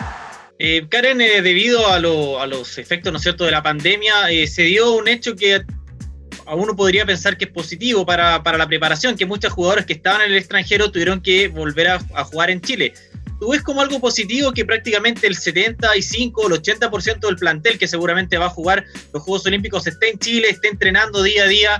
Eh, 0.59 0.85
Karen, 0.89 1.21
eh, 1.21 1.41
debido 1.41 1.87
a, 1.89 1.99
los 1.99 2.77
efectos, 2.77 3.11
¿no 3.11 3.19
cierto?, 3.19 3.45
de 3.45 3.51
la 3.51 3.63
pandemia, 3.63 4.29
eh, 4.29 4.47
se 4.47 4.63
dio 4.63 4.91
un 4.93 5.07
hecho 5.07 5.35
que 5.35 5.63
a 6.45 6.55
uno 6.55 6.75
podría 6.75 7.05
pensar 7.05 7.37
que 7.37 7.45
es 7.45 7.51
positivo 7.51 8.05
para, 8.05 8.41
la 8.41 8.67
preparación, 8.67 9.15
que 9.15 9.25
muchos 9.25 9.53
jugadores 9.53 9.85
que 9.85 9.93
estaban 9.93 10.21
en 10.21 10.31
el 10.31 10.37
extranjero 10.37 10.91
tuvieron 10.91 11.21
que 11.21 11.47
volver 11.47 11.87
a, 11.87 11.99
a 12.13 12.23
jugar 12.23 12.49
en 12.49 12.61
Chile. 12.61 12.93
¿Tú 13.39 13.51
ves 13.51 13.61
como 13.61 13.81
algo 13.81 13.99
positivo 13.99 14.51
que 14.51 14.65
prácticamente 14.65 15.27
el 15.27 15.35
75 15.35 16.41
o 16.41 16.47
el 16.47 16.61
80% 16.61 17.19
del 17.19 17.37
plantel 17.37 17.77
que 17.79 17.87
seguramente 17.87 18.37
va 18.37 18.47
a 18.47 18.49
jugar 18.49 18.85
los 19.13 19.23
Juegos 19.23 19.45
Olímpicos 19.45 19.87
esté 19.87 20.09
en 20.09 20.19
Chile, 20.19 20.49
esté 20.49 20.67
entrenando 20.67 21.23
día 21.23 21.43
a 21.43 21.47
día, 21.47 21.79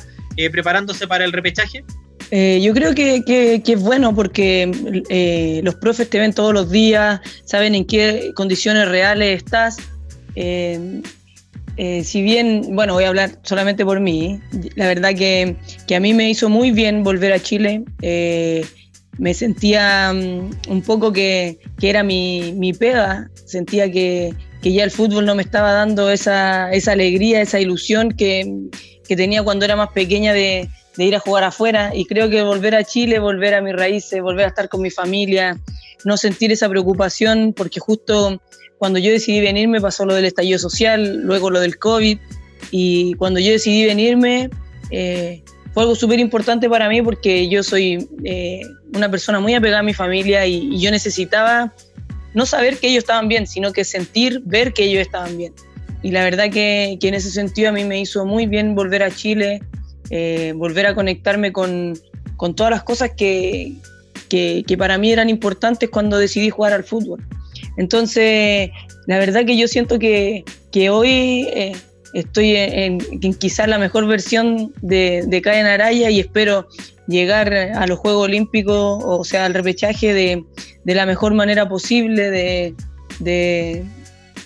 preparándose 0.50 1.08
para 1.08 1.26
el 1.26 1.34
repechaje? 1.34 1.84
Eh, 2.32 2.60
yo 2.62 2.74
creo 2.74 2.94
que, 2.94 3.62
es 3.66 3.82
bueno 3.82 4.14
porque 4.14 4.72
eh, 5.10 5.62
los 5.64 5.76
profes 5.76 6.10
te 6.10 6.20
ven 6.20 6.34
todos 6.34 6.54
los 6.54 6.70
días, 6.70 7.20
saben 7.44 7.76
en 7.76 7.86
qué 7.86 8.32
condiciones 8.36 8.88
reales 8.88 9.38
estás. 9.38 9.78
Eh, 10.36 11.02
eh, 11.82 12.04
si 12.04 12.22
bien, 12.22 12.76
bueno, 12.76 12.96
voy 12.96 13.06
a 13.06 13.08
hablar 13.08 13.40
solamente 13.44 13.86
por 13.86 14.02
mí, 14.02 14.42
la 14.76 14.86
verdad 14.86 15.16
que, 15.16 15.56
a 15.96 16.00
mí 16.02 16.14
me 16.14 16.30
hizo 16.30 16.50
muy 16.50 16.72
bien 16.72 17.06
volver 17.06 17.32
a 17.32 17.40
Chile. 17.40 17.86
Eh, 18.02 18.66
me 19.18 19.34
sentía 19.34 20.12
mm, 20.12 20.72
un 20.72 20.82
poco 20.82 21.14
que, 21.14 21.58
era 21.82 22.04
mi, 22.04 22.54
mi, 22.58 22.74
pega, 22.74 23.30
sentía 23.46 23.90
que, 23.90 24.34
que, 24.62 24.74
ya 24.74 24.84
el 24.84 24.92
fútbol 24.92 25.26
no 25.26 25.36
me 25.36 25.42
estaba 25.42 25.72
dando 25.72 26.10
esa, 26.10 26.70
esa 26.74 26.92
alegría, 26.92 27.40
esa 27.40 27.62
ilusión 27.62 28.12
que, 28.12 28.44
que 29.10 29.16
tenía 29.16 29.42
cuando 29.42 29.66
era 29.66 29.76
más 29.76 29.90
pequeña 29.90 30.34
de, 30.34 30.70
ir 30.98 31.16
a 31.16 31.20
jugar 31.20 31.44
afuera. 31.44 31.92
Y 31.96 32.06
creo 32.06 32.30
que 32.30 32.44
volver 32.44 32.76
a 32.76 32.84
Chile, 32.84 33.18
volver 33.18 33.56
a 33.56 33.62
mis 33.62 33.76
raíces, 33.76 34.22
volver 34.22 34.46
a 34.46 34.50
estar 34.50 34.70
con 34.70 34.84
mi 34.84 34.92
familia, 34.92 35.60
no 36.06 36.16
sentir 36.16 36.52
esa 36.52 36.70
preocupación, 36.70 37.54
porque 37.58 37.80
justo 37.80 38.40
cuando 38.78 39.00
yo 39.00 39.12
decidí 39.12 39.42
venirme 39.42 39.82
pasó 39.82 40.06
lo 40.06 40.14
del 40.14 40.26
estallido 40.26 40.60
social, 40.60 41.22
luego 41.24 41.50
lo 41.50 41.60
del 41.60 41.80
COVID, 41.80 42.20
y 42.72 43.14
cuando 43.16 43.40
yo 43.40 43.52
decidí 43.52 43.86
venirme... 43.86 44.52
Eh, 44.92 45.44
fue 45.72 45.84
algo 45.84 45.94
súper 45.94 46.20
importante 46.20 46.68
para 46.68 46.90
mí 46.90 47.00
porque 47.04 47.48
yo 47.48 47.62
soy 47.62 48.10
eh, 48.24 48.62
una 48.96 49.10
persona 49.12 49.40
muy 49.40 49.54
apegada 49.54 49.82
a 49.82 49.84
mi 49.84 49.94
familia 49.94 50.44
y, 50.48 50.68
y, 50.74 50.80
yo 50.80 50.90
necesitaba 50.90 51.76
no 52.34 52.48
saber 52.48 52.80
que 52.80 52.88
ellos 52.88 53.04
estaban 53.04 53.28
bien, 53.28 53.46
sino 53.46 53.72
que 53.72 53.84
sentir, 53.84 54.42
ver 54.46 54.74
que 54.74 54.86
ellos 54.86 55.02
estaban 55.02 55.38
bien. 55.38 55.54
Y 56.02 56.12
la 56.12 56.24
verdad 56.24 56.50
que, 56.50 56.98
que 57.00 57.08
en 57.08 57.14
ese 57.14 57.32
sentido 57.32 57.70
a 57.70 57.72
mí 57.72 57.84
me 57.84 58.00
hizo 58.00 58.26
muy 58.26 58.46
bien 58.46 58.76
volver 58.76 59.04
a 59.04 59.12
Chile, 59.12 59.62
eh, 60.10 60.54
volver 60.56 60.86
a 60.86 60.96
conectarme 60.96 61.52
con, 61.52 61.94
con 62.38 62.56
todas 62.56 62.72
las 62.72 62.84
cosas 62.84 63.12
que, 63.18 63.74
que, 64.30 64.76
para 64.78 64.98
mí 64.98 65.12
eran 65.12 65.30
importantes 65.30 65.90
cuando 65.90 66.18
decidí 66.18 66.50
jugar 66.50 66.74
al 66.74 66.84
fútbol. 66.84 67.26
Entonces, 67.78 68.70
la 69.08 69.20
verdad 69.20 69.46
que 69.46 69.58
yo 69.58 69.68
siento 69.68 70.00
que, 70.00 70.44
hoy... 70.90 71.48
Eh, 71.54 71.76
estoy 72.12 72.56
en, 72.56 72.98
en, 73.22 73.34
quizás 73.36 73.68
la 73.68 73.78
mejor 73.78 74.08
versión 74.08 74.74
de, 74.82 75.24
de 75.28 75.42
Caen 75.44 75.68
Araya 75.68 76.10
y 76.10 76.20
espero 76.20 76.68
llegar 77.10 77.54
a 77.54 77.86
los 77.88 78.00
Juegos 78.00 78.26
Olímpicos, 78.26 79.04
o 79.04 79.24
sea, 79.24 79.46
al 79.46 79.54
repechaje 79.54 80.14
de, 80.14 80.44
de 80.84 80.96
la 80.96 81.06
mejor 81.06 81.34
manera 81.34 81.68
posible, 81.68 82.30
de, 83.20 83.84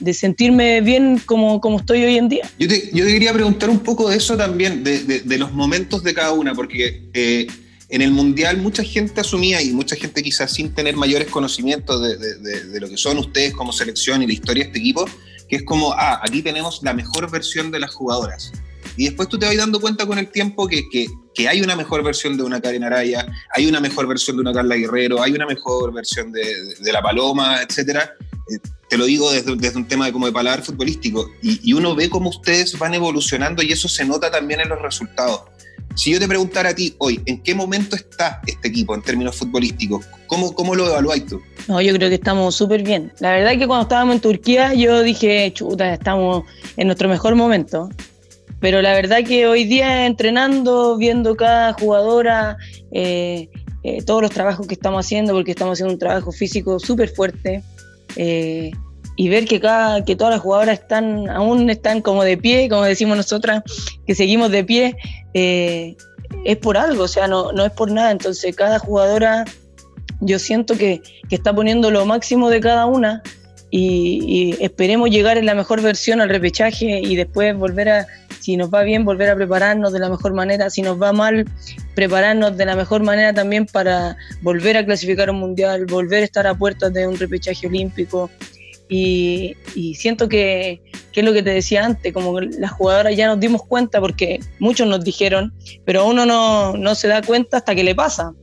de 0.03 0.13
sentirme 0.13 0.81
bien 0.81 1.21
como, 1.25 1.61
como, 1.61 1.79
estoy 1.79 2.03
hoy 2.03 2.17
en 2.17 2.27
día. 2.27 2.49
Yo 2.59 2.67
te, 2.67 2.89
yo 2.93 3.05
te, 3.05 3.11
quería 3.13 3.31
preguntar 3.33 3.69
un 3.69 3.79
poco 3.79 4.09
de 4.09 4.17
eso 4.17 4.35
también, 4.35 4.83
de, 4.83 5.37
los 5.37 5.53
momentos 5.53 6.03
de 6.03 6.13
cada 6.13 6.33
una, 6.33 6.53
porque 6.53 7.09
eh, 7.13 7.47
en 7.87 8.01
el 8.01 8.11
Mundial 8.11 8.57
mucha 8.57 8.83
gente 8.83 9.21
asumía, 9.21 9.61
y 9.61 9.71
mucha 9.71 9.95
gente 9.95 10.21
quizás 10.21 10.51
sin 10.51 10.73
tener 10.73 10.97
mayores 10.97 11.29
conocimientos 11.29 12.01
de, 12.01 12.79
lo 12.81 12.89
que 12.89 12.97
son 12.97 13.17
ustedes 13.17 13.53
como 13.53 13.71
selección 13.71 14.21
y 14.21 14.27
la 14.27 14.33
historia 14.33 14.63
de 14.63 14.67
este 14.69 14.79
equipo, 14.79 15.05
que 15.47 15.57
es 15.57 15.63
como, 15.63 15.93
ah, 15.93 16.19
aquí 16.21 16.41
tenemos 16.41 16.81
la 16.83 16.93
mejor 16.93 17.31
versión 17.31 17.71
de 17.71 17.79
las 17.79 17.93
jugadoras. 17.93 18.51
Y 18.97 19.05
después 19.05 19.29
tú 19.29 19.39
te 19.39 19.45
vas 19.45 19.55
dando 19.55 19.79
cuenta 19.79 20.05
con 20.05 20.19
el 20.19 20.27
tiempo 20.29 20.67
que, 20.67 20.87
que, 20.89 21.07
que, 21.33 21.47
hay 21.47 21.61
una 21.61 21.75
mejor 21.75 22.03
versión 22.03 22.35
de 22.37 22.43
una 22.43 22.61
Karen 22.61 22.83
Araya, 22.83 23.25
hay 23.55 23.65
una 23.67 23.79
mejor 23.79 24.05
versión 24.05 24.35
de 24.35 24.41
una 24.41 24.53
Carla 24.53 24.75
Guerrero, 24.75 25.21
hay 25.23 25.31
una 25.31 25.45
mejor 25.45 25.93
versión 25.93 26.31
de, 26.31 26.75
de, 26.79 26.91
la 26.91 27.01
Paloma, 27.01 27.61
etcétera. 27.61 28.13
Eh, 28.49 28.59
te 28.89 28.97
lo 28.97 29.05
digo 29.05 29.31
desde, 29.31 29.55
desde, 29.55 29.77
un 29.77 29.87
tema 29.87 30.05
de, 30.05 30.11
como 30.11 30.25
de 30.25 30.31
paladar 30.31 30.63
futbolístico. 30.63 31.29
Y, 31.41 31.59
y, 31.69 31.73
uno 31.73 31.95
ve 31.95 32.09
cómo 32.09 32.29
ustedes 32.29 32.77
van 32.77 32.93
evolucionando 32.93 33.63
y 33.63 33.71
eso 33.71 33.87
se 33.87 34.05
nota 34.05 34.29
también 34.29 34.61
en 34.61 34.69
los 34.69 34.81
resultados. 34.81 35.41
Si 35.95 36.11
yo 36.11 36.19
te 36.19 36.27
preguntara 36.27 36.69
a 36.69 36.75
ti 36.75 36.95
hoy, 36.97 37.21
¿en 37.25 37.41
qué 37.41 37.53
momento 37.53 37.95
está 37.95 38.41
este 38.47 38.67
equipo 38.67 38.95
en 38.95 39.03
términos 39.03 39.35
futbolísticos? 39.35 40.05
¿Cómo, 40.25 40.53
cómo 40.55 40.73
lo 40.73 40.87
evaluáis 40.87 41.27
tú? 41.27 41.39
No, 41.67 41.81
yo 41.81 41.93
creo 41.93 42.09
que 42.09 42.15
estamos 42.15 42.55
súper 42.55 42.81
bien. 42.81 43.11
La 43.19 43.31
verdad 43.31 43.53
es 43.53 43.59
que 43.59 43.67
cuando 43.67 43.83
estábamos 43.83 44.15
en 44.15 44.21
Turquía 44.21 44.73
yo 44.73 45.03
dije, 45.03 45.51
chuta, 45.53 45.93
estamos 45.93 46.45
en 46.77 46.87
nuestro 46.87 47.09
mejor 47.09 47.35
momento. 47.35 47.89
Pero 48.59 48.81
la 48.81 48.93
verdad 48.93 49.23
que 49.23 49.45
hoy 49.45 49.65
día 49.65 50.05
entrenando, 50.05 50.97
viendo 50.97 51.35
cada 51.35 51.73
jugadora, 51.73 52.57
eh, 52.91 53.49
eh, 53.83 54.01
todos 54.03 54.21
los 54.21 54.31
trabajos 54.31 54.65
que 54.65 54.73
estamos 54.73 55.05
haciendo, 55.05 55.33
porque 55.33 55.51
estamos 55.51 55.73
haciendo 55.73 55.93
un 55.93 55.99
trabajo 55.99 56.31
físico 56.31 56.79
súper 56.79 57.09
fuerte, 57.09 57.61
eh, 58.15 58.71
y 59.15 59.29
ver 59.29 59.45
que, 59.45 59.59
cada, 59.59 60.03
que 60.03 60.15
todas 60.15 60.33
las 60.33 60.41
jugadoras 60.41 60.79
están, 60.79 61.29
aún 61.29 61.69
están 61.69 62.01
como 62.01 62.23
de 62.23 62.37
pie, 62.37 62.67
como 62.69 62.83
decimos 62.83 63.17
nosotras, 63.17 63.63
que 64.07 64.15
seguimos 64.15 64.51
de 64.51 64.63
pie, 64.63 64.97
eh, 65.33 65.95
es 66.45 66.57
por 66.57 66.77
algo, 66.77 67.03
o 67.03 67.07
sea, 67.07 67.27
no, 67.27 67.51
no 67.51 67.65
es 67.65 67.71
por 67.71 67.91
nada. 67.91 68.11
Entonces, 68.11 68.55
cada 68.55 68.79
jugadora, 68.79 69.45
yo 70.19 70.39
siento 70.39 70.75
que, 70.77 71.01
que 71.29 71.35
está 71.35 71.53
poniendo 71.53 71.91
lo 71.91 72.05
máximo 72.05 72.49
de 72.49 72.59
cada 72.59 72.85
una 72.85 73.21
y, 73.69 74.19
y, 74.59 74.63
esperemos 74.63 75.09
llegar 75.09 75.37
en 75.37 75.45
la 75.45 75.55
mejor 75.55 75.81
versión 75.81 76.21
al 76.21 76.29
repechaje 76.29 76.99
y 76.99 77.15
después 77.15 77.55
volver 77.55 77.89
a, 77.89 78.07
si 78.39 78.57
nos 78.57 78.71
va 78.73 78.83
bien, 78.83 79.05
volver 79.05 79.29
a 79.29 79.35
prepararnos 79.35 79.93
de 79.93 79.99
la 79.99 80.09
mejor 80.09 80.33
manera, 80.33 80.69
si 80.69 80.81
nos 80.81 81.01
va 81.01 81.13
mal, 81.13 81.45
prepararnos 81.95 82.57
de 82.57 82.65
la 82.65 82.75
mejor 82.75 83.03
manera 83.03 83.33
también 83.33 83.65
para 83.65 84.17
volver 84.41 84.77
a 84.77 84.85
clasificar 84.85 85.29
un 85.29 85.39
mundial, 85.39 85.85
volver 85.85 86.21
a 86.21 86.25
estar 86.25 86.47
a 86.47 86.55
puertas 86.55 86.93
de 86.93 87.07
un 87.07 87.17
repechaje 87.17 87.67
olímpico. 87.67 88.29
Y, 88.89 89.55
y, 89.75 89.95
siento 89.95 90.29
que, 90.29 90.81
que, 91.11 91.21
es 91.21 91.25
lo 91.25 91.33
que 91.33 91.41
te 91.41 91.49
decía 91.49 91.85
antes, 91.85 92.13
como 92.13 92.39
las 92.39 92.71
jugadoras 92.71 93.15
ya 93.15 93.27
nos 93.27 93.39
dimos 93.39 93.63
cuenta 93.63 93.99
porque 93.99 94.39
muchos 94.59 94.87
nos 94.87 95.03
dijeron, 95.03 95.53
pero 95.85 96.05
uno 96.05 96.25
no, 96.25 96.77
no 96.77 96.93
se 96.93 97.07
da 97.07 97.21
cuenta 97.21 97.57
hasta 97.57 97.73
que 97.73 97.83
le 97.83 97.95
pasa. 97.95 98.33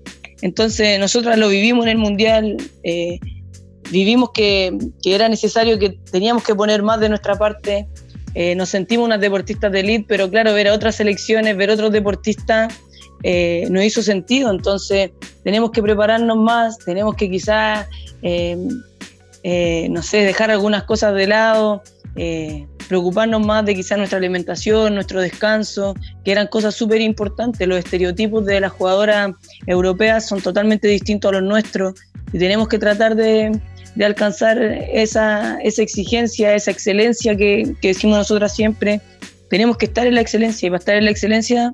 Entonces 0.42 0.99
nosotras 0.99 1.38
lo 1.38 1.49
vivimos 1.49 1.85
en 1.85 1.90
el 1.90 1.99
Mundial, 1.99 2.57
eh, 2.83 3.21
vivimos 3.90 4.30
que, 4.33 4.76
que, 5.02 5.14
era 5.14 5.28
necesario, 5.28 5.78
que 5.78 5.90
teníamos 6.11 6.42
que 6.42 6.54
poner 6.54 6.83
más 6.83 6.99
de 7.00 7.11
nuestra 7.11 7.37
parte, 7.37 7.87
eh, 8.35 8.54
nos 8.54 8.69
sentimos 8.69 9.07
unas 9.07 9.21
deportistas 9.21 9.73
de 9.73 9.80
elite, 9.80 10.04
pero 10.09 10.30
claro, 10.30 10.54
ver 10.54 10.69
a 10.69 10.75
otras 10.75 10.97
selecciones, 10.97 11.57
ver 11.57 11.71
otros 11.71 11.90
deportistas, 11.90 12.73
eh, 13.23 13.67
no 13.71 13.83
hizo 13.83 14.03
sentido, 14.03 14.50
entonces 14.50 15.11
tenemos 15.45 15.71
que 15.71 15.83
prepararnos 15.83 16.37
más, 16.39 16.79
tenemos 16.79 17.15
que 17.17 17.31
quizás 17.31 17.87
eh, 18.23 18.57
eh, 19.43 19.89
no 19.91 20.03
sé, 20.03 20.19
dejar 20.19 20.50
algunas 20.50 20.85
cosas 20.85 21.15
de 21.15 21.27
lado, 21.27 21.83
preocuparnos 22.89 23.47
más 23.47 23.65
de 23.65 23.75
quizás 23.75 23.97
nuestra 23.97 24.19
alimentación, 24.19 24.95
nuestro 24.95 25.21
descanso, 25.21 25.95
que 26.25 26.33
eran 26.33 26.49
cosas 26.49 26.75
súper 26.75 27.00
importantes. 27.00 27.67
Los 27.67 27.79
estereotipos 27.79 28.45
de 28.45 28.61
las 28.61 28.73
jugadoras 28.73 29.33
europeas 29.67 30.27
son 30.27 30.41
totalmente 30.41 30.89
distintos 30.89 31.31
a 31.31 31.33
los 31.35 31.43
nuestros 31.43 31.95
y 32.33 32.39
tenemos 32.39 32.69
que 32.69 32.79
tratar 32.79 33.15
de, 33.15 33.59
de 33.95 34.05
alcanzar 34.05 34.61
esa, 34.61 35.59
esa, 35.62 35.83
exigencia, 35.83 36.55
esa 36.55 36.71
excelencia 36.71 37.37
que, 37.37 37.75
que 37.81 37.89
decimos 37.89 38.19
nosotras 38.19 38.55
siempre. 38.55 39.00
Tenemos 39.49 39.77
que 39.77 39.87
estar 39.87 40.07
en 40.07 40.15
la 40.15 40.21
excelencia 40.21 40.67
y 40.67 40.71
para 40.71 40.79
estar 40.79 40.97
en 40.97 41.05
la 41.05 41.11
excelencia 41.11 41.73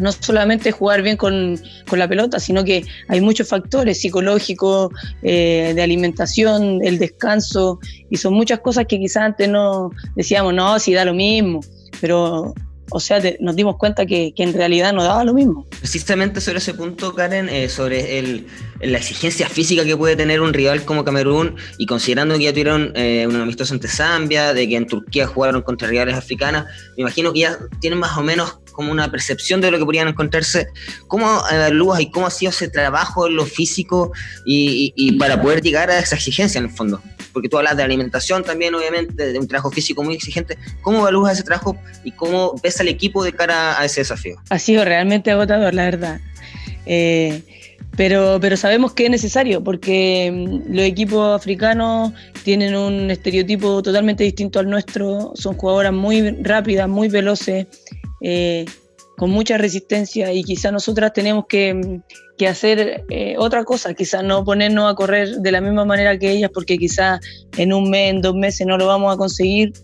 no 0.00 0.12
solamente 0.12 0.72
jugar 0.72 1.02
bien 1.02 1.16
con, 1.16 1.60
con, 1.88 1.98
la 1.98 2.08
pelota, 2.08 2.40
sino 2.40 2.64
que 2.64 2.84
hay 3.08 3.20
muchos 3.20 3.48
factores 3.48 4.00
psicológicos, 4.00 4.90
eh, 5.22 5.72
de 5.74 5.82
alimentación, 5.82 6.80
el 6.82 6.98
descanso, 6.98 7.78
y 8.10 8.16
son 8.16 8.34
muchas 8.34 8.60
cosas 8.60 8.86
que 8.86 8.98
quizás 8.98 9.24
antes 9.24 9.48
no 9.48 9.90
decíamos, 10.16 10.54
no, 10.54 10.78
si 10.78 10.94
da 10.94 11.04
lo 11.04 11.14
mismo, 11.14 11.60
pero 12.00 12.54
o 12.90 13.00
sea, 13.00 13.20
te, 13.20 13.36
nos 13.40 13.56
dimos 13.56 13.76
cuenta 13.76 14.06
que, 14.06 14.32
que, 14.34 14.42
en 14.42 14.52
realidad 14.52 14.92
no 14.92 15.02
daba 15.02 15.24
lo 15.24 15.34
mismo. 15.34 15.66
Precisamente 15.78 16.40
sobre 16.40 16.58
ese 16.58 16.74
punto, 16.74 17.14
Karen, 17.14 17.48
eh, 17.48 17.68
sobre 17.68 18.18
el, 18.18 18.46
la 18.80 18.98
exigencia 18.98 19.48
física 19.48 19.84
que 19.84 19.96
puede 19.96 20.16
tener 20.16 20.40
un 20.40 20.52
rival 20.52 20.84
como 20.84 21.04
Camerún 21.04 21.56
y 21.78 21.86
considerando 21.86 22.36
que 22.36 22.44
ya 22.44 22.50
tuvieron 22.50 22.92
eh, 22.96 23.26
un 23.26 23.36
amistoso 23.36 23.74
ante 23.74 23.88
Zambia, 23.88 24.52
de 24.52 24.68
que 24.68 24.76
en 24.76 24.86
Turquía 24.86 25.26
jugaron 25.26 25.62
contra 25.62 25.88
rivales 25.88 26.16
africanas, 26.16 26.66
me 26.96 27.02
imagino 27.02 27.32
que 27.32 27.40
ya 27.40 27.58
tienen 27.80 27.98
más 27.98 28.16
o 28.16 28.22
menos 28.22 28.58
como 28.72 28.92
una 28.92 29.10
percepción 29.10 29.60
de 29.60 29.70
lo 29.70 29.78
que 29.78 29.84
podrían 29.84 30.08
encontrarse. 30.08 30.68
¿Cómo 31.06 31.42
evalúas 31.50 32.00
y 32.00 32.10
cómo 32.10 32.26
ha 32.26 32.30
sido 32.30 32.50
ese 32.50 32.68
trabajo 32.68 33.26
en 33.26 33.36
lo 33.36 33.44
físico 33.44 34.12
y, 34.44 34.92
y, 34.96 35.08
y, 35.08 35.12
para 35.12 35.40
poder 35.40 35.60
llegar 35.60 35.90
a 35.90 35.98
esa 35.98 36.16
exigencia 36.16 36.58
en 36.58 36.66
el 36.66 36.70
fondo? 36.70 37.02
Porque 37.32 37.48
tú 37.48 37.58
hablas 37.58 37.76
de 37.76 37.82
alimentación 37.82 38.42
también, 38.44 38.74
obviamente, 38.74 39.32
de 39.32 39.38
un 39.38 39.46
trabajo 39.46 39.70
físico 39.70 40.02
muy 40.02 40.14
exigente. 40.14 40.58
¿Cómo 40.82 41.00
evalúas 41.00 41.34
ese 41.34 41.42
trabajo 41.42 41.76
y 42.04 42.12
cómo 42.12 42.54
ves 42.62 42.80
al 42.80 42.88
equipo 42.88 43.24
de 43.24 43.32
cara 43.32 43.80
a 43.80 43.84
ese 43.84 44.00
desafío? 44.00 44.36
Ha 44.50 44.58
sido 44.58 44.84
realmente 44.84 45.30
agotador, 45.30 45.74
la 45.74 45.84
verdad. 45.84 46.20
Eh, 46.86 47.42
pero, 47.96 48.38
pero 48.40 48.56
sabemos 48.56 48.92
que 48.94 49.04
es 49.04 49.10
necesario 49.10 49.62
porque 49.62 50.30
mm, 50.32 50.74
los 50.74 50.84
equipos 50.84 51.36
africanos 51.36 52.12
tienen 52.44 52.74
un 52.74 53.10
estereotipo 53.10 53.82
totalmente 53.82 54.24
distinto 54.24 54.58
al 54.58 54.70
nuestro, 54.70 55.32
son 55.34 55.54
jugadoras 55.56 55.92
muy 55.92 56.30
rápidas, 56.42 56.88
muy 56.88 57.08
veloces, 57.08 57.66
eh, 58.20 58.64
con 59.20 59.28
mucha 59.28 59.58
resistencia 59.58 60.32
y 60.32 60.42
quizás 60.42 60.72
nosotras 60.72 61.12
tenemos 61.12 61.44
que, 61.46 62.00
que 62.38 62.48
hacer 62.48 63.04
eh, 63.10 63.34
otra 63.36 63.64
cosa, 63.64 63.92
quizás 63.92 64.24
no 64.24 64.42
ponernos 64.44 64.90
a 64.90 64.94
correr 64.94 65.28
de 65.40 65.52
la 65.52 65.60
misma 65.60 65.84
manera 65.84 66.18
que 66.18 66.32
ellas 66.32 66.50
porque 66.54 66.78
quizás 66.78 67.20
en 67.58 67.74
un 67.74 67.90
mes, 67.90 68.14
en 68.14 68.22
dos 68.22 68.34
meses 68.34 68.66
no 68.66 68.78
lo 68.78 68.86
vamos 68.86 69.12
a 69.12 69.18
conseguir, 69.18 69.74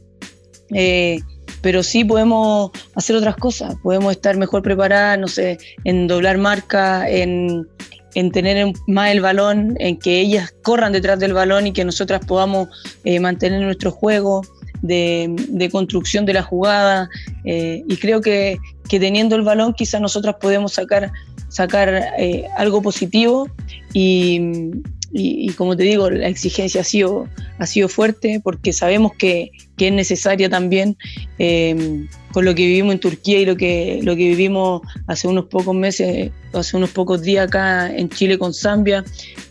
eh, 0.73 1.21
pero 1.61 1.83
sí 1.83 2.03
podemos 2.03 2.71
hacer 2.95 3.15
otras 3.15 3.37
cosas, 3.37 3.75
podemos 3.83 4.11
estar 4.13 4.39
mejor 4.39 4.63
preparadas, 4.63 5.19
no 5.19 5.29
sé, 5.29 5.59
en 5.85 6.07
doblar 6.07 6.39
marca, 6.39 7.07
en, 7.07 7.69
en 8.15 8.33
tener 8.33 8.73
más 8.87 9.11
el 9.11 9.21
balón, 9.21 9.77
en 9.79 9.99
que 9.99 10.19
ellas 10.19 10.55
corran 10.63 10.95
detrás 10.95 11.19
del 11.19 11.35
balón 11.35 11.67
y 11.67 11.75
que 11.75 11.85
nosotras 11.85 12.25
podamos 12.25 12.69
eh, 13.05 13.21
mantener 13.21 13.61
nuestro 13.61 13.91
juego 13.91 14.41
de, 14.83 15.69
construcción 15.71 16.27
de 16.27 16.35
la 16.35 16.43
jugada 16.43 17.09
eh, 17.45 17.83
y 17.87 17.97
creo 17.97 18.21
que, 18.21 18.59
teniendo 18.89 19.37
el 19.37 19.43
balón 19.43 19.75
quizás 19.75 20.01
nosotras 20.01 20.37
podemos 20.41 20.73
sacar, 20.75 21.13
sacar 21.49 22.13
eh, 22.19 22.47
algo 22.57 22.83
positivo 22.83 23.49
y, 23.93 25.51
como 25.57 25.77
te 25.77 25.85
digo, 25.85 26.11
la 26.11 26.29
exigencia 26.29 26.83
ha 26.83 26.85
sido, 26.85 27.29
ha 27.59 27.67
sido 27.67 27.89
fuerte 27.89 28.41
porque 28.43 28.73
sabemos 28.73 29.13
que, 29.19 29.51
es 29.79 29.93
necesaria 29.93 30.49
también 30.49 30.97
eh, 31.39 32.07
con 32.33 32.45
lo 32.45 32.55
que 32.55 32.67
vivimos 32.67 32.95
en 32.95 33.01
Turquía 33.01 33.41
y 33.41 33.47
lo 33.47 33.57
que, 33.57 34.01
lo 34.03 34.17
que 34.17 34.29
vivimos 34.29 34.83
hace 35.07 35.29
unos 35.29 35.47
pocos 35.47 35.75
meses, 35.75 36.31
hace 36.53 36.77
unos 36.77 36.91
pocos 36.91 37.23
días 37.23 37.49
acá 37.49 37.95
en 37.95 38.09
Chile 38.09 38.39
con 38.39 38.55
Zambia. 38.55 39.05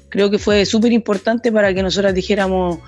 Creo 0.09 0.31
que 0.31 0.39
fue 0.39 0.65
súper 0.65 0.91
importante 0.93 1.51
para 1.51 1.73
que 1.73 1.83
nosotras 1.83 2.13
dijéramos 2.13 2.79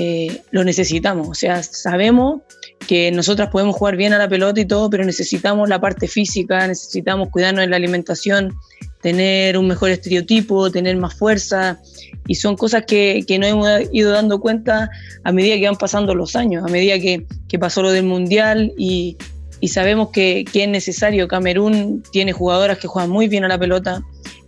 eh, 0.00 0.42
lo 0.52 0.62
necesitamos. 0.62 1.28
O 1.28 1.34
sea, 1.34 1.60
sabemos 1.64 2.42
que 2.86 3.10
nosotras 3.10 3.48
podemos 3.50 3.74
jugar 3.74 3.96
bien 3.96 4.12
a 4.12 4.18
la 4.18 4.28
pelota 4.28 4.60
y 4.60 4.64
todo, 4.64 4.88
pero 4.88 5.04
necesitamos 5.04 5.68
la 5.68 5.80
parte 5.80 6.06
física, 6.06 6.68
necesitamos 6.68 7.30
cuidarnos 7.30 7.64
en 7.64 7.70
la 7.70 7.76
alimentación, 7.76 8.54
tener 9.02 9.58
un 9.58 9.66
mejor 9.66 9.90
estereotipo, 9.90 10.70
tener 10.70 10.96
más 10.98 11.14
fuerza. 11.14 11.80
Y 12.28 12.36
son 12.36 12.56
cosas 12.56 12.84
que, 12.86 13.24
que 13.26 13.40
nos 13.40 13.50
hemos 13.50 13.68
ido 13.92 14.12
dando 14.12 14.40
cuenta 14.40 14.88
a 15.24 15.32
medida 15.32 15.56
que 15.56 15.66
van 15.66 15.74
pasando 15.74 16.14
los 16.14 16.36
años, 16.36 16.62
a 16.64 16.68
medida 16.68 16.96
que, 17.00 17.26
que 17.48 17.58
pasó 17.58 17.82
lo 17.82 17.90
del 17.90 18.04
Mundial 18.04 18.72
y, 18.78 19.16
y 19.58 19.66
sabemos 19.66 20.10
que, 20.10 20.44
que, 20.52 20.62
es 20.62 20.68
necesario. 20.68 21.26
Camerún 21.26 22.04
tiene 22.12 22.32
jugadoras 22.32 22.78
que 22.78 22.86
juegan 22.86 23.10
muy 23.10 23.26
bien 23.26 23.44
a 23.44 23.48
la 23.48 23.58
pelota 23.58 24.00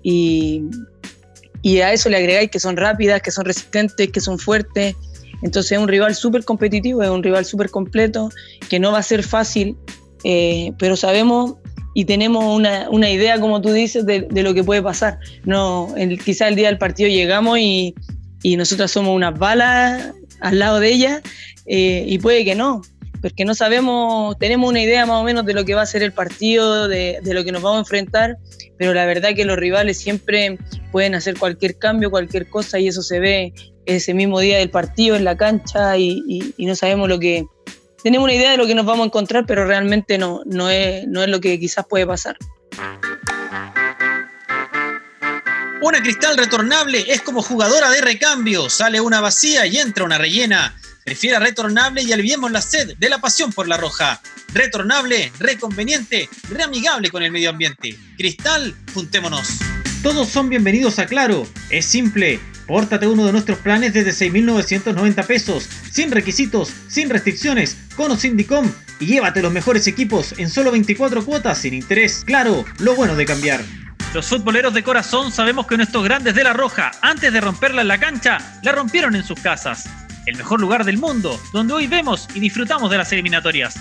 y, 0.05 0.63
y 1.61 1.81
a 1.81 1.93
eso 1.93 2.09
le 2.09 2.19
agregáis 2.19 2.53
que 2.53 2.61
son 2.61 2.77
rápidas, 2.77 3.21
que 3.21 3.33
son 3.33 3.45
resistentes, 3.47 4.13
que 4.13 4.21
son 4.21 4.39
fuertes 4.39 4.95
entonces 5.43 5.73
es 5.73 5.79
un 5.79 5.89
rival 5.89 6.15
súper 6.15 6.45
competitivo, 6.45 7.03
es 7.03 7.11
un 7.11 7.23
rival 7.23 7.45
súper 7.45 7.71
completo, 7.71 8.31
que 8.69 8.79
no 8.79 8.93
va 8.93 8.99
a 8.99 9.03
ser 9.03 9.23
fácil, 9.23 9.77
eh, 10.25 10.73
pero 10.79 10.97
sabemos 10.97 11.55
y 11.95 12.05
tenemos 12.05 12.45
una, 12.45 12.89
una, 12.91 13.11
idea, 13.11 13.41
como 13.41 13.61
tú 13.61 13.73
dices, 13.73 14.07
de, 14.07 14.23
de, 14.23 14.43
lo 14.43 14.55
que 14.55 14.63
puede 14.63 14.81
pasar. 14.81 15.19
No, 15.45 15.93
el, 15.97 16.23
quizá 16.23 16.47
el 16.47 16.55
día 16.55 16.69
del 16.69 16.79
partido 16.79 17.09
llegamos 17.09 17.59
y, 17.59 17.95
y 18.43 18.57
nosotras 18.57 18.91
somos 18.91 19.15
unas 19.15 19.39
balas 19.39 20.13
al 20.41 20.59
lado 20.59 20.81
de 20.81 20.89
ella 20.89 21.23
eh, 21.67 22.05
y 22.07 22.19
puede 22.19 22.45
que 22.45 22.55
no, 22.55 22.83
porque 23.21 23.45
no 23.45 23.55
sabemos, 23.55 24.39
tenemos 24.39 24.69
una 24.69 24.81
idea 24.81 25.05
más 25.07 25.21
o 25.21 25.25
menos 25.25 25.45
de 25.45 25.55
lo 25.55 25.65
que 25.65 25.75
va 25.75 25.83
a 25.83 25.87
ser 25.87 26.03
el 26.03 26.13
partido, 26.13 26.89
de, 26.89 27.21
lo 27.25 27.45
que 27.45 27.53
nos 27.53 27.63
vamos 27.63 27.79
a 27.79 27.81
enfrentar, 27.81 28.39
pero 28.79 28.95
la 28.95 29.05
verdad 29.05 29.35
que 29.35 29.45
los 29.45 29.57
rivales 29.57 29.99
siempre 29.99 30.59
pueden 30.91 31.15
hacer 31.15 31.39
cualquier 31.39 31.79
cambio, 31.79 32.11
cualquier 32.11 32.49
cosa 32.49 32.79
y 32.79 32.89
eso 32.89 33.03
se 33.03 33.21
ve 33.21 33.53
ese 33.87 34.15
mismo 34.15 34.41
día 34.41 34.59
del 34.59 34.71
partido 34.71 35.17
en 35.17 35.25
la 35.25 35.37
cancha 35.37 35.97
y, 35.99 36.55
no 36.59 36.75
sabemos 36.75 37.09
lo 37.09 37.19
que... 37.19 37.45
Tenemos 38.03 38.25
una 38.25 38.35
idea 38.35 38.53
de 38.53 38.57
lo 38.57 38.67
que 38.67 38.75
nos 38.75 38.87
vamos 38.87 39.05
a 39.05 39.07
encontrar, 39.09 39.45
pero 39.47 39.67
realmente 39.67 40.17
no, 40.17 40.41
no, 40.47 40.71
es, 40.71 41.07
no 41.07 41.23
es 41.23 41.29
lo 41.29 41.39
que 41.39 41.61
quizás 41.61 41.85
puede 41.87 42.07
pasar. 42.07 42.39
Una 45.83 46.03
cristal 46.03 46.39
retornable 46.39 47.05
es 47.09 47.21
como 47.21 47.43
jugadora 47.43 47.91
de 47.91 48.01
recambio. 48.01 48.71
Sale 48.71 49.03
una 49.03 49.21
vacía 49.21 49.67
y 49.67 49.77
entra 49.77 50.05
una 50.05 50.17
rellena. 50.17 50.80
Prefiera 51.05 51.39
retornable 51.39 52.03
y 52.03 52.13
aliviemos 52.13 52.51
la 52.51 52.61
sed 52.61 52.95
de 52.99 53.09
la 53.09 53.21
pasión 53.21 53.53
por 53.53 53.67
la 53.67 53.77
roja. 53.77 54.21
Retornable, 54.53 55.33
reconveniente, 55.39 56.29
reamigable 56.51 57.11
con 57.11 57.23
el 57.23 57.33
medio 57.33 57.51
ambiente. 57.51 57.97
Cristal, 58.17 58.75
juntémonos. 58.93 59.59
Todos 60.03 60.29
son 60.29 60.49
bienvenidos 60.49 60.99
a 60.99 61.07
Claro. 61.07 61.47
Es 61.71 61.87
simple. 61.87 62.41
Pórtate 62.67 63.07
uno 63.07 63.27
de 63.27 63.33
nuestros 63.33 63.59
planes 63.59 63.95
desde 63.95 64.31
6.990 64.31 65.27
pesos, 65.27 65.69
sin 65.91 66.11
requisitos, 66.11 66.73
sin 66.89 67.11
restricciones, 67.11 67.77
con 67.97 68.13
o 68.13 68.17
sin 68.17 68.37
DICOM 68.37 68.71
y 69.01 69.07
llévate 69.07 69.43
los 69.43 69.53
mejores 69.53 69.87
equipos 69.87 70.35
en 70.39 70.49
solo 70.51 70.71
24 70.71 71.25
cuotas 71.25 71.59
sin 71.59 71.75
interés. 71.75 72.23
Claro, 72.25 72.65
lo 72.79 72.95
bueno 72.95 73.17
de 73.17 73.27
cambiar. 73.27 73.65
Los 74.13 74.27
futboleros 74.27 74.75
de 74.75 74.83
corazón 74.83 75.33
sabemos 75.33 75.67
que 75.67 75.77
nuestros 75.77 76.05
grandes 76.05 76.35
de 76.35 76.45
la 76.45 76.53
Roja, 76.53 76.91
antes 77.01 77.33
de 77.33 77.41
romperla 77.41 77.83
en 77.83 77.89
la 77.89 77.99
cancha, 77.99 78.59
la 78.63 78.73
rompieron 78.73 79.15
en 79.15 79.25
sus 79.25 79.41
casas. 79.41 79.89
El 80.27 80.37
mejor 80.37 80.61
lugar 80.61 80.85
del 80.85 80.99
mundo, 80.99 81.41
donde 81.53 81.75
hoy 81.75 81.87
vemos 81.87 82.29
y 82.35 82.41
disfrutamos 82.41 82.91
de 82.91 82.99
las 82.99 83.13
eliminatorias. 83.13 83.75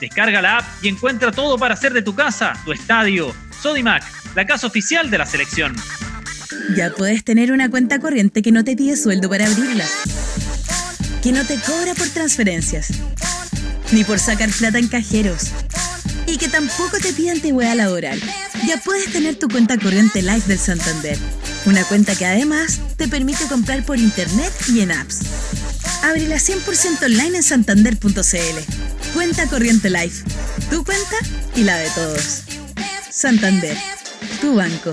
Descarga 0.00 0.42
la 0.42 0.58
app 0.58 0.64
y 0.82 0.88
encuentra 0.88 1.32
todo 1.32 1.58
para 1.58 1.74
hacer 1.74 1.92
de 1.92 2.02
tu 2.02 2.14
casa, 2.14 2.54
tu 2.64 2.72
estadio. 2.72 3.34
Sodimac, 3.60 4.04
la 4.34 4.46
casa 4.46 4.66
oficial 4.66 5.10
de 5.10 5.18
la 5.18 5.26
selección. 5.26 5.76
Ya 6.76 6.90
puedes 6.90 7.24
tener 7.24 7.52
una 7.52 7.70
cuenta 7.70 7.98
corriente 7.98 8.42
que 8.42 8.52
no 8.52 8.64
te 8.64 8.76
pide 8.76 8.96
sueldo 8.96 9.28
para 9.28 9.46
abrirla, 9.46 9.84
que 11.22 11.32
no 11.32 11.44
te 11.44 11.56
cobra 11.60 11.94
por 11.94 12.08
transferencias, 12.08 12.88
ni 13.92 14.04
por 14.04 14.18
sacar 14.18 14.50
plata 14.50 14.78
en 14.78 14.88
cajeros, 14.88 15.50
y 16.26 16.38
que 16.38 16.48
tampoco 16.48 16.98
te 17.00 17.12
pide 17.12 17.30
antigüedad 17.30 17.76
laboral. 17.76 18.20
Ya 18.66 18.78
puedes 18.78 19.12
tener 19.12 19.36
tu 19.36 19.48
cuenta 19.48 19.78
corriente 19.78 20.22
Live 20.22 20.44
del 20.46 20.58
Santander, 20.58 21.18
una 21.66 21.84
cuenta 21.84 22.14
que 22.16 22.26
además 22.26 22.80
te 22.96 23.08
permite 23.08 23.46
comprar 23.46 23.84
por 23.84 23.98
internet 23.98 24.52
y 24.68 24.80
en 24.80 24.92
apps. 24.92 25.20
Ábrela 26.02 26.36
100% 26.36 27.04
online 27.04 27.36
en 27.36 27.42
santander.cl. 27.42 29.12
Cuenta 29.14 29.46
corriente 29.46 29.88
Live, 29.88 30.14
tu 30.68 30.84
cuenta 30.84 31.16
y 31.54 31.62
la 31.62 31.76
de 31.76 31.88
todos. 31.90 32.42
Santander, 33.10 33.76
tu 34.40 34.56
banco. 34.56 34.92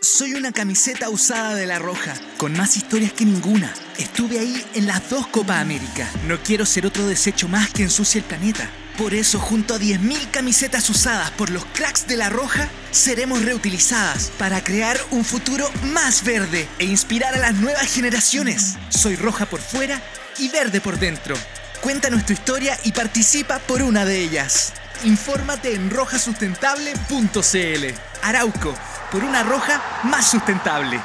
Soy 0.00 0.34
una 0.34 0.52
camiseta 0.52 1.10
usada 1.10 1.54
de 1.54 1.66
la 1.66 1.78
Roja, 1.78 2.14
con 2.38 2.52
más 2.52 2.76
historias 2.76 3.12
que 3.12 3.24
ninguna. 3.24 3.74
Estuve 3.98 4.38
ahí 4.38 4.64
en 4.74 4.86
las 4.86 5.10
dos 5.10 5.26
Copa 5.26 5.60
América. 5.60 6.08
No 6.26 6.38
quiero 6.42 6.64
ser 6.64 6.86
otro 6.86 7.06
desecho 7.06 7.48
más 7.48 7.70
que 7.70 7.82
ensucie 7.82 8.20
el 8.20 8.26
planeta. 8.26 8.70
Por 8.98 9.12
eso, 9.12 9.40
junto 9.40 9.74
a 9.74 9.78
10.000 9.78 10.30
camisetas 10.30 10.88
usadas 10.88 11.32
por 11.32 11.50
los 11.50 11.64
cracks 11.64 12.06
de 12.06 12.16
la 12.16 12.30
Roja, 12.30 12.68
seremos 12.92 13.44
reutilizadas 13.44 14.30
para 14.38 14.62
crear 14.62 14.96
un 15.10 15.24
futuro 15.24 15.68
más 15.92 16.22
verde 16.22 16.68
e 16.78 16.84
inspirar 16.84 17.34
a 17.34 17.38
las 17.38 17.54
nuevas 17.54 17.92
generaciones. 17.92 18.76
Soy 18.90 19.16
roja 19.16 19.46
por 19.46 19.60
fuera 19.60 20.00
y 20.38 20.48
verde 20.48 20.80
por 20.80 21.00
dentro. 21.00 21.34
Cuenta 21.80 22.08
nuestra 22.08 22.34
historia 22.34 22.78
y 22.84 22.92
participa 22.92 23.58
por 23.58 23.82
una 23.82 24.04
de 24.04 24.20
ellas. 24.20 24.72
Infórmate 25.02 25.74
en 25.74 25.90
rojasustentable.cl. 25.90 27.94
Arauco 28.22 28.74
por 29.10 29.24
una 29.24 29.42
roja 29.42 29.82
más 30.04 30.30
sustentable. 30.30 31.00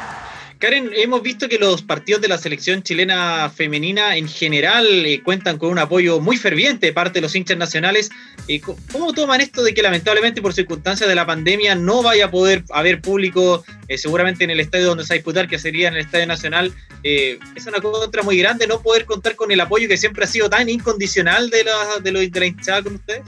Karen, 0.60 0.92
hemos 0.94 1.24
visto 1.24 1.48
que 1.48 1.58
los 1.58 1.82
partidos 1.82 2.22
de 2.22 2.28
la 2.28 2.38
selección 2.38 2.84
chilena 2.84 3.50
femenina 3.50 4.18
en 4.18 4.28
general 4.28 4.86
eh, 5.06 5.22
cuentan 5.24 5.58
con 5.58 5.70
un 5.70 5.80
apoyo 5.80 6.20
muy 6.20 6.36
ferviente 6.36 6.88
de 6.88 6.92
parte 6.92 7.14
de 7.14 7.22
los 7.22 7.34
hinchas 7.34 7.56
nacionales. 7.56 8.10
Eh, 8.50 8.60
¿Cómo 8.92 9.14
toman 9.14 9.40
esto 9.40 9.64
de 9.64 9.74
que 9.74 9.82
lamentablemente 9.82 10.42
por 10.42 10.52
circunstancias 10.52 11.08
de 11.08 11.16
la 11.16 11.26
pandemia 11.26 11.76
no 11.76 12.04
vaya 12.04 12.26
a 12.26 12.32
poder 12.32 12.66
haber 12.72 13.00
público 13.02 13.64
eh, 13.88 13.98
seguramente 13.98 14.44
en 14.44 14.50
el 14.50 14.60
estadio 14.60 14.88
donde 14.88 15.06
se 15.06 15.14
va 15.14 15.16
a 15.16 15.20
disputar, 15.20 15.48
que 15.48 15.58
sería 15.58 15.88
en 15.88 15.94
el 15.94 16.02
Estadio 16.02 16.28
Nacional? 16.28 16.74
es 17.02 17.66
una 17.66 17.80
contra 17.80 18.24
muy 18.24 18.38
grande 18.38 18.68
no 18.68 18.82
poder 18.82 19.06
contar 19.06 19.38
con 19.38 19.54
el 19.54 19.62
apoyo 19.62 19.88
que 19.88 19.96
siempre 19.96 20.26
ha 20.26 20.28
sido 20.28 20.50
tan 20.50 20.68
incondicional 20.68 21.50
de 21.50 21.64
la, 21.64 22.00
de, 22.04 22.12
de 22.30 22.40
la 22.40 22.46
hinchada 22.46 22.84
con 22.84 22.96
ustedes. 22.96 23.22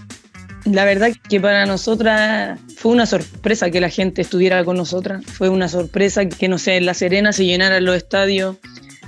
La 0.66 0.86
verdad 0.86 1.12
que 1.28 1.40
para 1.40 1.66
nosotras 1.66 2.60
fue 2.78 2.92
una 2.92 3.06
sorpresa 3.06 3.72
que 3.72 3.82
la 3.82 3.90
gente 3.90 4.22
estuviera 4.22 4.64
con 4.64 4.78
nosotras, 4.78 5.26
fue 5.26 5.50
una 5.50 5.68
sorpresa 5.68 6.28
que, 6.28 6.48
no 6.48 6.58
sé, 6.60 6.78
en 6.78 6.86
La 6.86 6.94
Serena 6.94 7.34
se 7.34 7.46
llenaran 7.46 7.84
los 7.84 7.96
estadios, 7.96 8.58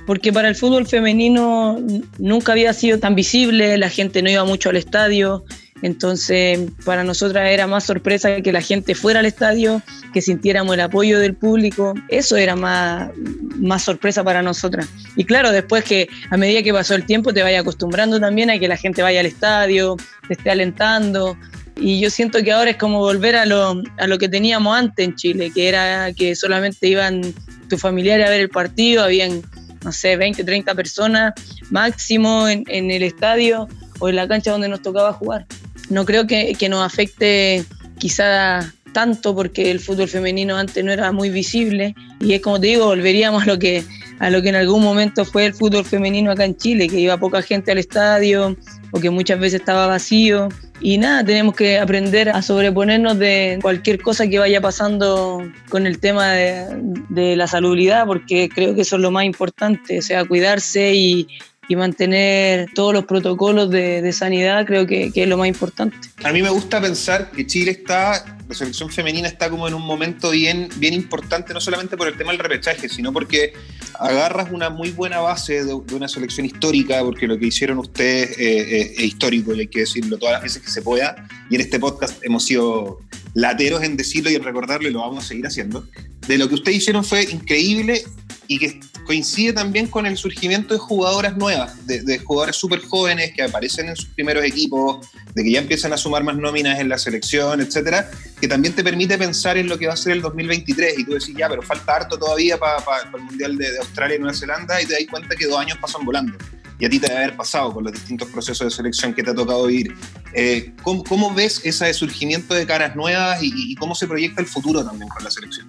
porque 0.07 0.33
para 0.33 0.49
el 0.49 0.55
fútbol 0.55 0.87
femenino 0.87 1.79
nunca 2.17 2.53
había 2.53 2.73
sido 2.73 2.99
tan 2.99 3.15
visible, 3.15 3.77
la 3.77 3.89
gente 3.89 4.21
no 4.21 4.29
iba 4.29 4.43
mucho 4.45 4.69
al 4.69 4.77
estadio, 4.77 5.45
entonces, 5.83 6.61
para 6.85 7.03
nosotras 7.03 7.49
era 7.49 7.67
más 7.67 7.83
sorpresa 7.83 8.41
que 8.41 8.53
la 8.53 8.61
gente 8.61 8.95
fuera 8.95 9.19
al 9.19 9.25
estadio, 9.25 9.81
que 10.13 10.21
sintiéramos 10.21 10.73
el 10.75 10.79
apoyo 10.79 11.19
del 11.19 11.35
público. 11.35 11.93
Eso 12.07 12.37
era 12.37 12.55
más, 12.55 13.09
más 13.57 13.83
sorpresa 13.83 14.23
para 14.23 14.41
nosotras. 14.41 14.87
Y 15.17 15.25
claro, 15.25 15.51
después 15.51 15.83
que 15.83 16.07
a 16.29 16.37
medida 16.37 16.63
que 16.63 16.71
pasó 16.71 16.95
el 16.95 17.05
tiempo 17.05 17.33
te 17.33 17.43
vaya 17.43 17.59
acostumbrando 17.59 18.17
también 18.17 18.49
a 18.49 18.57
que 18.59 18.69
la 18.69 18.77
gente 18.77 19.01
vaya 19.01 19.19
al 19.19 19.25
estadio, 19.25 19.97
te 20.25 20.35
esté 20.35 20.51
alentando. 20.51 21.37
Y 21.75 21.99
yo 21.99 22.09
siento 22.09 22.41
que 22.41 22.53
ahora 22.53 22.69
es 22.71 22.77
como 22.77 22.99
volver 22.99 23.35
a 23.35 23.45
lo, 23.45 23.83
a 23.97 24.07
lo 24.07 24.17
que 24.17 24.29
teníamos 24.29 24.77
antes 24.77 25.05
en 25.05 25.15
Chile, 25.15 25.51
que 25.53 25.67
era 25.67 26.13
que 26.13 26.33
solamente 26.33 26.87
iban 26.87 27.21
tus 27.67 27.81
familiares 27.81 28.25
a 28.25 28.29
ver 28.29 28.39
el 28.39 28.49
partido, 28.49 29.03
habían, 29.03 29.41
no 29.83 29.91
sé, 29.91 30.15
20, 30.15 30.45
30 30.45 30.75
personas 30.75 31.33
máximo 31.71 32.47
en, 32.47 32.63
en 32.69 32.89
el 32.89 33.03
estadio 33.03 33.67
o 33.99 34.07
en 34.07 34.15
la 34.15 34.29
cancha 34.29 34.51
donde 34.51 34.69
nos 34.69 34.81
tocaba 34.81 35.11
jugar 35.11 35.45
no 35.93 36.05
creo 36.05 36.27
que, 36.27 36.55
nos 36.69 36.83
afecte 36.83 37.63
quizá 37.99 38.73
tanto 38.93 39.35
porque 39.35 39.71
el 39.71 39.79
fútbol 39.79 40.07
femenino 40.07 40.57
antes 40.57 40.83
no 40.83 40.91
era 40.91 41.11
muy 41.11 41.29
visible 41.29 41.95
y 42.19 42.33
es 42.33 42.41
como 42.41 42.59
te 42.59 42.67
digo, 42.67 42.85
volveríamos 42.85 43.43
a 43.43 43.45
lo 43.45 43.59
que 43.59 43.83
a 44.19 44.29
lo 44.29 44.41
que 44.41 44.49
en 44.49 44.55
algún 44.55 44.83
momento 44.83 45.25
fue 45.25 45.45
el 45.45 45.53
fútbol 45.53 45.83
femenino 45.83 46.31
acá 46.31 46.45
en 46.45 46.55
Chile, 46.55 46.87
que 46.87 46.99
iba 46.99 47.17
poca 47.17 47.41
gente 47.41 47.71
al 47.71 47.79
estadio 47.79 48.55
o 48.91 48.99
que 48.99 49.09
muchas 49.09 49.39
veces 49.39 49.59
estaba 49.59 49.87
vacío. 49.87 50.49
Y 50.79 50.97
nada, 50.97 51.25
tenemos 51.25 51.55
que 51.55 51.79
aprender 51.79 52.29
a 52.29 52.41
sobreponernos 52.41 53.17
de 53.17 53.59
cualquier 53.61 54.01
cosa 54.01 54.27
que 54.27 54.39
vaya 54.39 54.61
pasando 54.61 55.43
con 55.67 55.87
el 55.87 55.99
tema 55.99 56.31
de, 56.31 56.67
de 57.09 57.35
la 57.35 57.47
salubridad 57.47 58.05
porque 58.05 58.49
creo 58.53 58.75
que 58.75 58.81
eso 58.81 58.95
es 58.97 59.01
lo 59.01 59.11
más 59.11 59.25
importante, 59.25 60.01
sea, 60.01 60.23
cuidarse 60.23 60.93
y, 60.93 61.27
y 61.67 61.75
mantener 61.75 62.69
todos 62.73 62.93
los 62.93 63.05
protocolos 63.05 63.69
de, 63.69 64.11
sanidad, 64.13 64.65
creo 64.65 64.85
que, 64.85 65.11
es 65.13 65.27
lo 65.27 65.37
más 65.37 65.47
importante. 65.47 65.95
A 66.23 66.31
mí 66.31 66.41
me 66.41 66.49
gusta 66.49 66.81
pensar 66.81 67.31
que 67.31 67.47
Chile 67.47 67.71
está, 67.71 68.37
la 68.47 68.55
selección 68.55 68.89
femenina 68.89 69.27
está 69.27 69.49
como 69.49 69.67
en 69.67 69.73
un 69.73 69.81
momento 69.81 70.31
bien, 70.31 70.69
bien 70.77 70.93
importante, 70.93 71.53
no 71.53 71.61
solamente 71.61 71.97
por 71.97 72.07
el 72.07 72.17
tema 72.17 72.31
del 72.31 72.39
repechaje, 72.39 72.89
sino 72.89 73.13
porque 73.13 73.53
agarras 73.99 74.51
una 74.51 74.69
muy 74.69 74.91
buena 74.91 75.19
base 75.19 75.63
de, 75.63 75.73
una 75.73 76.07
selección 76.07 76.45
histórica, 76.45 77.01
porque 77.01 77.27
lo 77.27 77.37
que 77.37 77.47
hicieron 77.47 77.77
ustedes 77.79 78.35
es 78.37 78.99
histórico, 78.99 79.53
y 79.53 79.61
hay 79.61 79.67
que 79.67 79.81
decirlo 79.81 80.17
todas 80.17 80.33
las 80.33 80.43
veces 80.43 80.61
que 80.61 80.69
se 80.69 80.81
pueda, 80.81 81.27
y 81.49 81.55
en 81.55 81.61
este 81.61 81.79
podcast 81.79 82.23
hemos 82.23 82.45
sido 82.45 82.99
lateros 83.33 83.83
en 83.83 83.97
decirlo 83.97 84.29
y 84.29 84.35
en 84.35 84.43
recordarlo 84.43 84.87
y 84.87 84.91
lo 84.91 84.99
vamos 84.99 85.23
a 85.23 85.27
seguir 85.27 85.47
haciendo. 85.47 85.87
De 86.27 86.37
lo 86.37 86.47
que 86.47 86.55
ustedes 86.55 86.77
hicieron 86.77 87.03
fue 87.03 87.23
increíble 87.23 88.03
y 88.47 88.59
que 88.59 88.79
coincide 89.05 89.53
también 89.53 89.87
con 89.87 90.05
el 90.05 90.17
surgimiento 90.17 90.73
de 90.73 90.79
jugadoras 90.79 91.35
nuevas, 91.37 91.85
de, 91.85 92.01
de 92.01 92.19
jugadores 92.19 92.55
súper 92.55 92.81
jóvenes 92.81 93.31
que 93.35 93.43
aparecen 93.43 93.89
en 93.89 93.95
sus 93.95 94.07
primeros 94.07 94.43
equipos, 94.43 95.07
de 95.33 95.43
que 95.43 95.51
ya 95.51 95.59
empiezan 95.59 95.93
a 95.93 95.97
sumar 95.97 96.23
más 96.23 96.37
nóminas 96.37 96.79
en 96.79 96.89
la 96.89 96.97
selección, 96.97 97.61
etcétera, 97.61 98.09
que 98.39 98.47
también 98.47 98.73
te 98.73 98.83
permite 98.83 99.17
pensar 99.17 99.57
en 99.57 99.67
lo 99.67 99.77
que 99.77 99.87
va 99.87 99.93
a 99.93 99.97
ser 99.97 100.13
el 100.13 100.21
2023 100.21 100.99
y 100.99 101.05
tú 101.05 101.13
decís, 101.13 101.35
ya, 101.35 101.49
pero 101.49 101.61
falta 101.61 101.95
harto 101.95 102.17
todavía 102.17 102.57
para 102.57 102.77
el 103.13 103.21
Mundial 103.21 103.57
de, 103.57 103.77
Australia 103.79 104.15
y 104.15 104.19
Nueva 104.19 104.37
Zelanda 104.37 104.81
y 104.81 104.85
te 104.85 104.93
das 104.93 105.03
cuenta 105.09 105.35
que 105.35 105.47
dos 105.47 105.59
años 105.59 105.77
pasan 105.79 106.05
volando. 106.05 106.37
Y 106.79 106.85
a 106.85 106.89
ti 106.89 106.99
te 106.99 107.07
debe 107.07 107.23
haber 107.23 107.37
pasado 107.37 107.73
con 107.73 107.83
los 107.83 107.93
distintos 107.93 108.27
procesos 108.29 108.67
de 108.67 108.71
selección 108.71 109.13
que 109.13 109.23
te 109.23 109.31
ha 109.31 109.35
tocado 109.35 109.67
vivir. 109.67 109.95
Eh, 110.33 110.73
¿cómo, 110.81 111.33
ves 111.33 111.61
ese 111.63 111.93
surgimiento 111.93 112.53
de 112.53 112.65
caras 112.65 112.95
nuevas 112.95 113.39
y 113.41 113.75
cómo 113.75 113.95
se 113.95 114.07
proyecta 114.07 114.41
el 114.41 114.47
futuro 114.47 114.83
también 114.83 115.09
con 115.09 115.23
la 115.23 115.31
selección? 115.31 115.67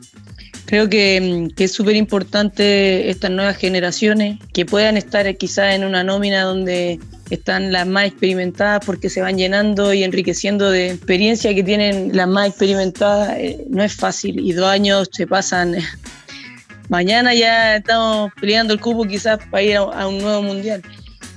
Creo 0.67 0.89
que, 0.89 1.51
es 1.57 1.73
súper 1.73 1.95
importante 1.95 3.11
estas 3.11 3.31
nuevas 3.31 3.57
generaciones 3.57 4.39
que 4.53 4.65
puedan 4.65 4.97
estar 4.97 5.37
quizás 5.37 5.75
en 5.75 5.85
una 5.85 6.03
nómina 6.03 6.43
donde 6.43 6.99
están 7.31 7.71
las 7.71 7.87
más 7.87 8.07
experimentadas 8.07 8.85
porque 8.85 9.11
se 9.11 9.21
van 9.21 9.37
llenando 9.37 9.93
y 9.93 10.05
enriqueciendo 10.05 10.71
de 10.71 10.93
experiencia 10.93 11.55
que 11.55 11.63
tienen 11.63 12.17
las 12.17 12.29
más 12.29 12.49
experimentadas. 12.49 13.37
Eh, 13.39 13.67
no 13.69 13.83
es 13.83 13.95
fácil 13.95 14.41
y 14.41 14.53
dos 14.53 14.67
años 14.67 15.11
se 15.13 15.27
pasan. 15.27 15.77
Mañana 16.89 17.35
ya 17.35 17.77
estamos 17.77 18.33
peleando 18.41 18.75
el 18.75 18.81
cupo 18.81 19.05
quizás 19.05 19.39
para 19.51 19.63
ir 19.63 19.77
a, 19.77 20.07
un 20.07 20.19
nuevo 20.19 20.43
mundial. 20.43 20.83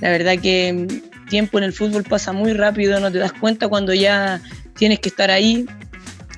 La 0.02 0.10
verdad 0.10 0.38
que 0.42 0.70
el 0.70 1.04
tiempo 1.30 1.58
en 1.58 1.64
el 1.64 1.74
fútbol 1.74 2.04
pasa 2.04 2.34
muy 2.34 2.54
rápido, 2.54 3.00
no 3.00 3.12
te 3.12 3.18
das 3.18 3.34
cuenta 3.34 3.68
cuando 3.68 3.94
ya 3.94 4.42
tienes 4.76 5.00
que 5.00 5.10
estar 5.10 5.32
ahí 5.32 5.66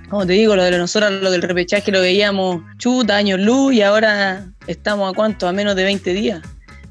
como 0.09 0.25
te 0.25 0.33
digo, 0.33 0.55
lo 0.55 0.63
de 0.63 0.75
nosotros, 0.77 1.21
lo 1.21 1.29
del 1.29 1.43
repechaje 1.43 1.91
lo 1.91 2.01
veíamos 2.01 2.63
chuta, 2.79 3.15
años 3.15 3.39
luz 3.39 3.73
y 3.73 3.83
ahora 3.83 4.51
estamos 4.65 5.11
a 5.11 5.15
cuánto, 5.15 5.47
a 5.47 5.53
menos 5.53 5.75
de 5.75 5.83
20 5.83 6.13
días. 6.13 6.41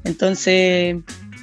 Entonces, 0.05 0.95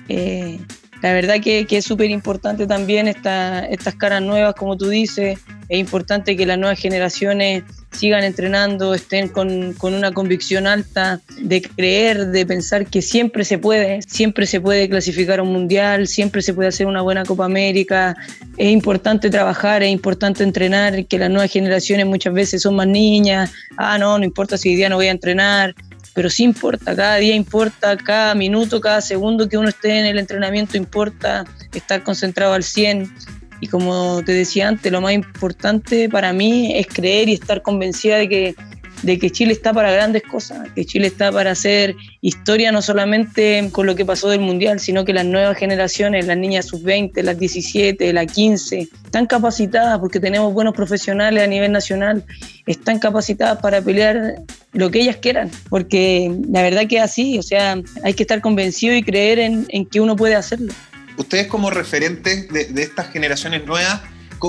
eh, 0.08 0.58
la 1.02 1.12
verdad 1.12 1.40
que, 1.40 1.66
es 1.68 1.84
súper 1.84 2.10
importante 2.10 2.66
también 2.66 3.08
estas 3.08 3.94
caras 3.98 4.22
nuevas, 4.22 4.54
como 4.54 4.76
tú 4.76 4.88
dices, 4.88 5.38
es 5.68 5.78
importante 5.78 6.36
que 6.36 6.46
las 6.46 6.58
nuevas 6.58 6.78
generaciones 6.78 7.64
sigan 7.90 8.24
entrenando, 8.24 8.94
estén 8.94 9.28
con, 9.28 9.74
una 9.80 10.12
convicción 10.12 10.66
alta 10.66 11.20
de 11.40 11.62
creer, 11.62 12.26
de 12.28 12.46
pensar 12.46 12.86
que 12.86 13.02
siempre 13.02 13.44
se 13.44 13.58
puede, 13.58 14.00
siempre 14.02 14.46
se 14.46 14.60
puede 14.60 14.88
clasificar 14.88 15.40
un 15.40 15.52
mundial, 15.52 16.06
siempre 16.06 16.42
se 16.42 16.54
puede 16.54 16.68
hacer 16.68 16.86
una 16.86 17.02
buena 17.02 17.24
Copa 17.24 17.44
América. 17.44 18.16
Es 18.56 18.70
importante 18.70 19.30
trabajar, 19.30 19.82
es 19.82 19.90
importante 19.90 20.44
entrenar, 20.44 21.06
que 21.06 21.18
las 21.18 21.30
nuevas 21.30 21.50
generaciones 21.50 22.06
muchas 22.06 22.34
veces 22.34 22.62
son 22.62 22.76
más 22.76 22.86
niñas, 22.86 23.52
ah, 23.76 23.98
no, 23.98 24.18
no 24.18 24.24
importa 24.24 24.58
si 24.58 24.70
hoy 24.70 24.76
día 24.76 24.88
no 24.88 24.96
voy 24.96 25.08
a 25.08 25.12
entrenar, 25.12 25.74
pero 26.14 26.30
sí 26.30 26.44
importa, 26.44 26.94
cada 26.96 27.16
día 27.16 27.34
importa, 27.34 27.96
cada 27.96 28.34
minuto, 28.34 28.80
cada 28.80 29.00
segundo 29.00 29.48
que 29.48 29.58
uno 29.58 29.68
esté 29.68 29.98
en 29.98 30.06
el 30.06 30.18
entrenamiento 30.18 30.76
importa, 30.76 31.44
estar 31.72 32.02
concentrado 32.02 32.54
al 32.54 32.62
100. 32.62 33.12
Y 33.60 33.68
como 33.68 34.22
te 34.24 34.32
decía 34.32 34.68
antes, 34.68 34.92
lo 34.92 35.00
más 35.00 35.12
importante 35.12 36.08
para 36.08 36.32
mí 36.32 36.76
es 36.76 36.86
creer 36.86 37.28
y 37.28 37.34
estar 37.34 37.62
convencida 37.62 38.16
de 38.16 38.28
que 38.28 38.54
de 39.02 39.18
que 39.18 39.30
Chile 39.30 39.52
está 39.52 39.72
para 39.72 39.90
grandes 39.90 40.22
cosas, 40.22 40.70
que 40.74 40.84
Chile 40.84 41.08
está 41.08 41.30
para 41.30 41.52
hacer 41.52 41.94
historia 42.20 42.72
no 42.72 42.82
solamente 42.82 43.68
con 43.72 43.86
lo 43.86 43.94
que 43.94 44.04
pasó 44.04 44.28
del 44.28 44.40
Mundial, 44.40 44.80
sino 44.80 45.04
que 45.04 45.12
las 45.12 45.24
nuevas 45.24 45.56
generaciones, 45.56 46.26
las 46.26 46.36
niñas 46.36 46.66
sub-20, 46.66 47.22
las 47.22 47.38
17, 47.38 48.12
las 48.12 48.32
15, 48.32 48.88
están 49.04 49.26
capacitadas 49.26 49.98
porque 49.98 50.20
tenemos 50.20 50.52
buenos 50.52 50.74
profesionales 50.74 51.42
a 51.42 51.46
nivel 51.46 51.72
nacional, 51.72 52.24
están 52.66 52.98
capacitadas 52.98 53.58
para 53.60 53.82
pelear 53.82 54.42
lo 54.72 54.90
que 54.90 55.00
ellas 55.00 55.16
quieran, 55.16 55.50
porque 55.68 56.34
la 56.50 56.62
verdad 56.62 56.86
que 56.88 56.96
es 56.96 57.02
así, 57.02 57.38
o 57.38 57.42
sea, 57.42 57.80
hay 58.02 58.14
que 58.14 58.22
estar 58.22 58.40
convencido 58.40 58.94
y 58.94 59.02
creer 59.02 59.38
en, 59.38 59.86
que 59.86 60.00
uno 60.00 60.16
puede 60.16 60.34
hacerlo. 60.34 60.72
Ustedes 61.16 61.46
como 61.46 61.70
referentes 61.70 62.48
de, 62.48 62.64
de 62.66 62.82
estas 62.82 63.08
generaciones 63.10 63.64
nuevas, 63.64 64.02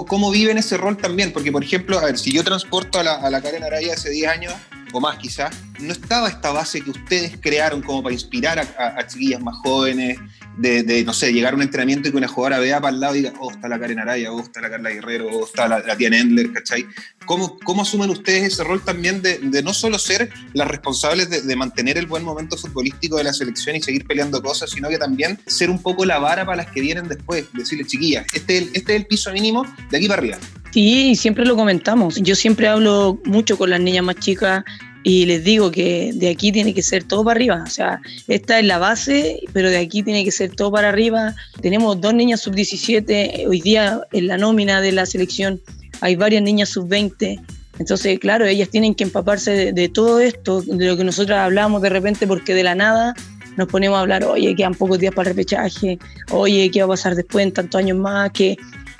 cómo 0.06 0.32
viven 0.32 0.58
ese 0.58 0.78
rol 0.78 0.98
también, 0.98 1.32
porque 1.32 1.52
por 1.52 1.64
ejemplo, 1.64 1.98
a 2.00 2.06
ver, 2.06 2.18
si 2.18 2.32
yo 2.32 2.44
transporto 2.44 3.00
a 3.00 3.04
la, 3.04 3.16
a 3.16 3.30
la 3.30 3.42
Karen 3.42 3.64
Araya 3.64 3.94
hace 3.94 4.10
10 4.10 4.30
años, 4.30 4.54
o 4.94 5.00
más 5.00 5.18
quizás, 5.18 5.56
no 5.80 5.92
estaba 5.92 6.28
esta 6.30 6.52
base 6.52 6.82
que 6.82 6.92
ustedes 6.92 7.38
crearon 7.40 7.82
como 7.82 8.04
para 8.04 8.14
inspirar 8.14 8.60
a, 8.60 9.08
chiquillas 9.08 9.42
más 9.42 9.56
jóvenes, 9.58 10.20
de, 10.58 11.04
no 11.06 11.14
sé, 11.14 11.32
llegar 11.32 11.54
a 11.54 11.56
un 11.56 11.62
entrenamiento 11.62 12.08
y 12.08 12.12
que 12.12 12.18
una 12.18 12.28
jugadora 12.28 12.60
vea 12.60 12.82
para 12.82 12.94
el 12.94 13.00
lado 13.00 13.16
y 13.16 13.20
diga, 13.20 13.34
oh, 13.40 13.52
está 13.52 13.68
la 13.68 13.80
Karen 13.80 14.00
Araya, 14.00 14.32
oh, 14.32 14.40
está 14.40 14.62
la 14.62 14.70
Carla 14.70 14.90
Guerrero, 14.90 15.28
oh, 15.28 15.46
está 15.46 15.68
la, 15.68 15.80
la 15.80 15.96
Tiana 15.96 16.20
Endler, 16.20 16.52
¿cachai? 16.52 16.86
¿Cómo, 17.26 17.60
¿Cómo, 17.60 17.82
asumen 17.84 18.10
ustedes 18.10 18.54
ese 18.54 18.64
rol 18.64 18.82
también 18.82 19.22
de, 19.22 19.40
no 19.64 19.74
solo 19.74 20.00
ser 20.00 20.30
las 20.54 20.68
responsables 20.68 21.46
de, 21.46 21.56
mantener 21.56 21.98
el 21.98 22.08
buen 22.08 22.24
momento 22.24 22.58
futbolístico 22.58 23.18
de 23.18 23.26
la 23.26 23.34
selección 23.34 23.76
y 23.76 23.82
seguir 23.82 24.06
peleando 24.06 24.42
cosas, 24.42 24.70
sino 24.70 24.90
que 24.90 24.98
también 24.98 25.40
ser 25.46 25.70
un 25.70 25.82
poco 25.82 26.06
la 26.06 26.20
vara 26.20 26.46
para 26.46 26.64
las 26.64 26.72
que 26.72 26.82
vienen 26.82 27.08
después, 27.08 27.46
decirle, 27.54 27.86
chiquillas, 27.86 28.26
este 28.34 28.58
es 28.58 28.64
este 28.74 28.96
es 28.96 29.02
el 29.02 29.08
piso 29.08 29.32
mínimo 29.32 29.66
de 29.90 29.98
aquí 29.98 30.08
para 30.08 30.20
arriba? 30.20 30.38
Sí, 30.72 31.16
siempre 31.16 31.46
lo 31.46 31.56
comentamos. 31.56 32.16
Yo 32.22 32.36
siempre 32.36 32.68
hablo 32.68 33.20
mucho 33.26 33.58
con 33.58 33.70
las 33.70 33.80
niñas 33.80 34.04
más 34.04 34.18
chicas 34.18 34.64
y 35.08 35.26
les 35.26 35.42
digo 35.46 35.72
que 35.72 36.12
de 36.14 36.28
aquí 36.28 36.52
tiene 36.52 36.74
que 36.74 36.84
ser 36.84 37.06
todo 37.06 37.24
para 37.24 37.38
arriba. 37.38 37.64
O 37.66 37.70
sea, 37.70 38.02
esta 38.28 38.60
es 38.60 38.66
la 38.66 38.78
base, 38.78 39.40
pero 39.54 39.70
de 39.70 39.78
aquí 39.78 40.04
tiene 40.04 40.26
que 40.26 40.32
ser 40.32 40.54
todo 40.54 40.70
para 40.70 40.90
arriba. 40.90 41.34
Tenemos 41.62 42.02
dos 42.02 42.14
niñas 42.14 42.42
sub-17, 42.42 43.48
hoy 43.48 43.62
día 43.62 44.02
en 44.12 44.28
la 44.28 44.38
nómina 44.38 44.82
de 44.82 44.92
la 44.92 45.06
selección 45.06 45.62
hay 46.02 46.18
varias 46.18 46.44
niñas 46.44 46.68
sub-20. 46.70 47.42
Entonces, 47.80 48.20
claro, 48.20 48.46
ellas 48.48 48.68
tienen 48.68 48.96
que 48.96 49.06
empaparse 49.06 49.72
de, 49.72 49.88
todo 49.88 50.20
esto, 50.20 50.62
de 50.62 50.88
lo 50.88 50.98
que 50.98 51.06
nosotros 51.06 51.38
hablamos 51.38 51.82
de 51.82 51.88
repente, 51.88 52.28
porque 52.28 52.54
de 52.54 52.64
la 52.64 52.76
nada 52.76 53.16
nos 53.56 53.70
ponemos 53.70 53.98
a 53.98 54.02
hablar, 54.02 54.26
oye, 54.26 54.56
quedan 54.56 54.74
pocos 54.74 55.00
días 55.00 55.16
para 55.16 55.30
el 55.30 55.38
repechaje, 55.38 56.00
oye, 56.32 56.70
¿qué 56.70 56.82
va 56.82 56.86
a 56.86 56.90
pasar 56.90 57.16
después 57.16 57.46
en 57.46 57.54
tantos 57.54 57.80
años 57.80 57.98
más? 57.98 58.32
que 58.32 58.58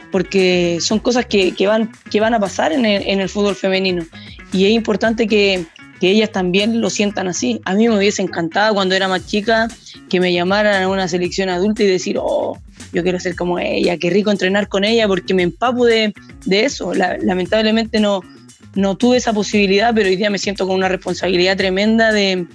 porque 0.10 0.78
son 0.80 1.00
cosas 1.00 1.26
que, 1.26 1.54
van, 1.68 1.92
que 2.10 2.22
van 2.22 2.34
a 2.34 2.40
pasar 2.40 2.72
en 2.72 2.86
el, 2.86 3.28
fútbol 3.28 3.56
femenino. 3.56 4.06
Y 4.54 4.66
es 4.66 4.72
importante 4.72 5.28
que, 5.28 5.66
ellas 6.02 6.32
también 6.32 6.82
lo 6.82 6.90
sientan 6.90 7.28
así. 7.28 7.60
A 7.66 7.74
mí 7.74 7.88
me 7.88 7.98
hubiese 7.98 8.22
encantado 8.22 8.74
cuando 8.74 8.96
era 8.96 9.08
más 9.08 9.26
chica 9.26 9.68
que 10.10 10.20
me 10.20 10.32
llamaran 10.32 10.84
a 10.84 10.90
una 10.90 11.08
selección 11.08 11.50
adulta 11.50 11.84
y 11.84 11.88
decir, 11.88 12.18
oh, 12.20 12.60
yo 12.94 13.04
quiero 13.04 13.20
ser 13.20 13.36
como 13.36 13.60
ella, 13.60 13.98
qué 13.98 14.10
rico 14.10 14.32
entrenar 14.32 14.68
con 14.68 14.84
ella, 14.84 15.08
porque 15.08 15.34
me 15.34 15.44
empapo 15.44 15.86
de, 15.86 16.14
eso. 16.50 16.94
lamentablemente 16.94 18.00
no, 18.00 18.22
no 18.76 18.96
tuve 18.96 19.18
esa 19.18 19.34
posibilidad, 19.34 19.94
pero 19.94 20.08
hoy 20.10 20.16
día 20.16 20.30
me 20.30 20.38
siento 20.38 20.68
con 20.68 20.76
una 20.76 20.88
responsabilidad 20.88 21.58
tremenda 21.58 22.12
de, 22.12 22.46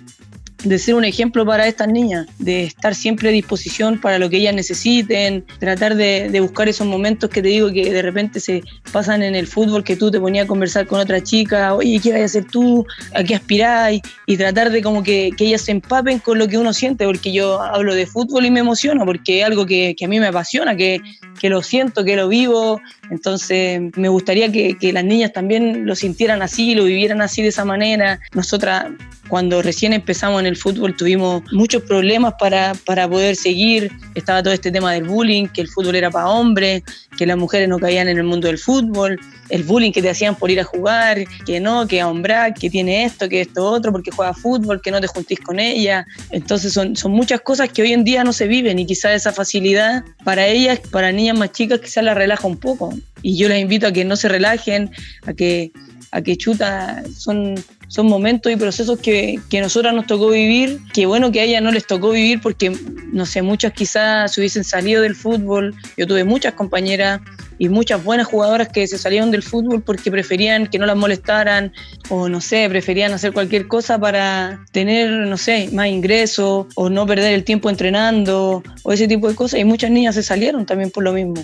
de 0.65 0.79
ser 0.79 0.95
un 0.95 1.05
ejemplo 1.05 1.45
para 1.45 1.67
estas 1.67 1.89
niñas, 1.89 2.27
de 2.39 2.65
estar 2.65 2.95
siempre 2.95 3.29
a 3.29 3.33
disposición 3.33 4.01
para 4.01 4.19
lo 4.19 4.31
que 4.31 4.39
ellas 4.39 4.55
necesiten, 4.55 5.45
tratar 5.59 5.97
de, 5.97 6.41
buscar 6.41 6.69
esos 6.69 6.87
momentos 6.87 7.31
que 7.31 7.43
te 7.43 7.49
digo 7.49 7.73
que 7.73 7.93
de 7.93 8.03
repente 8.03 8.41
se 8.41 8.63
pasan 8.91 9.23
en 9.23 9.35
el 9.35 9.47
fútbol, 9.47 9.85
que 9.85 9.97
tú 9.97 10.11
te 10.11 10.21
ponías 10.21 10.45
a 10.45 10.49
conversar 10.49 10.87
con 10.87 11.01
otra 11.01 11.23
chica, 11.23 11.75
oye, 11.75 12.01
¿qué 12.03 12.13
vas 12.13 12.23
a 12.23 12.25
hacer 12.25 12.45
tú? 12.47 12.85
¿A 13.15 13.23
qué 13.23 13.35
aspiráis? 13.35 14.03
Y 14.27 14.37
tratar 14.37 14.71
de 14.71 14.83
como 14.83 15.03
que, 15.03 15.31
ellas 15.39 15.63
se 15.63 15.73
empapen 15.73 16.21
con 16.21 16.39
lo 16.39 16.47
que 16.47 16.57
uno 16.57 16.73
siente, 16.73 17.05
porque 17.05 17.33
yo 17.33 17.61
hablo 17.61 17.95
de 17.95 18.07
fútbol 18.07 18.47
y 18.47 18.51
me 18.51 18.61
emociono, 18.61 19.05
porque 19.05 19.41
es 19.41 19.47
algo 19.47 19.67
que, 19.67 19.97
a 20.03 20.09
mí 20.09 20.21
me 20.21 20.27
apasiona, 20.27 20.77
que, 20.77 21.01
que, 21.43 21.51
lo 21.51 21.61
siento, 21.61 22.05
que 22.05 22.15
lo 22.15 22.29
vivo, 22.29 22.81
entonces 23.11 23.81
me 23.97 24.09
gustaría 24.09 24.51
que, 24.53 24.93
las 24.93 25.05
niñas 25.05 25.33
también 25.33 25.85
lo 25.85 25.97
sintieran 25.97 26.41
así, 26.41 26.77
lo 26.77 26.85
vivieran 26.85 27.21
así 27.21 27.43
de 27.43 27.49
esa 27.49 27.65
manera. 27.65 28.21
Nosotras 28.33 28.87
cuando 29.29 29.61
recién 29.61 29.93
empezamos 29.93 30.41
en 30.41 30.47
el 30.47 30.57
fútbol 30.57 30.97
tuvimos 30.97 31.43
muchos 31.53 31.83
problemas 31.83 32.35
para, 32.39 32.75
para 32.87 33.09
poder 33.09 33.35
seguir. 33.35 33.91
Estaba 34.15 34.43
todo 34.43 34.55
este 34.55 34.71
tema 34.71 34.93
del 34.93 35.05
bullying, 35.05 35.49
que 35.49 35.63
el 35.63 35.69
fútbol 35.69 35.97
era 35.97 36.11
para 36.11 36.29
hombres, 36.29 36.83
que 37.17 37.27
las 37.27 37.37
mujeres 37.37 37.69
no 37.69 37.79
caían 37.79 38.09
en 38.09 38.19
el 38.19 38.25
mundo 38.25 38.49
del 38.49 38.59
fútbol, 38.59 39.19
el 39.49 39.63
bullying 39.65 39.93
que 39.93 40.03
te 40.03 40.11
hacían 40.11 40.35
por 40.35 40.51
ir 40.51 40.61
a 40.61 40.65
jugar, 40.65 41.25
que 41.45 41.61
no, 41.61 41.87
que 41.87 42.01
a 42.01 42.09
hombrar, 42.09 42.55
que 42.55 42.71
tiene 42.71 43.05
esto, 43.05 43.29
que 43.29 43.43
esto 43.43 43.65
otro, 43.65 43.93
porque 43.93 44.11
juega 44.11 44.33
fútbol, 44.33 44.81
que 44.81 44.91
no 44.91 45.01
te 45.01 45.07
juntís 45.07 45.41
con 45.41 45.59
ella. 45.59 46.07
Entonces 46.31 46.73
son, 46.73 46.97
son 46.97 47.13
muchas 47.13 47.41
cosas 47.41 47.69
que 47.69 47.83
hoy 47.83 47.93
en 47.93 48.05
día 48.05 48.25
no 48.25 48.33
se 48.33 48.47
viven 48.47 48.79
y 48.79 48.87
quizás 48.87 49.13
esa 49.13 49.33
facilidad 49.33 50.05
para 50.25 50.47
ellas, 50.47 50.81
para 50.91 51.13
niñas 51.13 51.39
más 51.39 51.53
chicas, 51.53 51.81
quizás 51.81 52.05
la 52.05 52.15
relaja 52.15 52.47
un 52.47 52.57
poco. 52.57 52.95
Y 53.23 53.37
yo 53.37 53.49
les 53.49 53.61
invito 53.61 53.87
a 53.87 53.93
que 53.93 54.05
no 54.05 54.17
se 54.17 54.29
relajen, 54.29 54.91
a 55.27 55.33
que 55.33 55.71
a 56.13 56.21
que 56.21 56.37
chuta, 56.37 57.03
son, 57.17 57.55
son 57.89 58.07
momentos 58.07 58.53
y 58.53 58.57
procesos 58.57 58.99
que, 58.99 59.41
que 59.49 59.63
nosotras 59.63 59.95
nos 59.95 60.07
tocó 60.07 60.29
vivir, 60.29 60.79
que 60.93 61.07
bueno 61.07 61.33
que 61.33 61.41
a 61.41 61.45
ella 61.45 61.61
no 61.63 61.73
les 61.73 61.87
tocó 61.87 62.11
vivir 62.11 62.41
porque, 62.43 62.71
no 63.13 63.25
sé, 63.25 63.41
muchas 63.41 63.73
quizás 63.73 64.33
se 64.33 64.41
hubiesen 64.41 64.63
salido 64.63 65.03
del 65.03 65.17
fútbol, 65.17 65.75
yo 65.97 66.07
tuve 66.07 66.25
muchas 66.25 66.53
compañeras 66.53 67.23
y 67.59 67.71
muchas 67.71 68.05
buenas 68.05 68.27
jugadoras 68.27 68.69
que 68.69 68.87
se 68.87 68.99
salieron 68.99 69.31
del 69.31 69.43
fútbol 69.43 69.83
porque 69.83 70.11
preferían 70.11 70.67
que 70.67 70.79
no 70.79 70.85
las 70.85 70.97
molestaran 70.97 71.73
o 72.11 72.29
no 72.29 72.43
sé, 72.43 72.69
preferían 72.69 73.13
hacer 73.13 73.33
cualquier 73.33 73.67
cosa 73.67 73.99
para 73.99 74.63
tener, 74.71 75.11
no 75.11 75.39
sé, 75.39 75.71
más 75.73 75.89
ingresos 75.89 76.67
o 76.75 76.91
no 76.91 77.07
perder 77.07 77.33
el 77.33 77.45
tiempo 77.45 77.71
entrenando 77.71 78.63
o 78.83 78.93
ese 78.93 79.09
tipo 79.09 79.29
de 79.29 79.35
cosas 79.35 79.61
y 79.61 79.65
muchas 79.65 79.91
niñas 79.91 80.15
se 80.15 80.23
salieron 80.23 80.67
también 80.67 80.91
por 80.91 81.05
lo 81.05 81.13
mismo. 81.13 81.43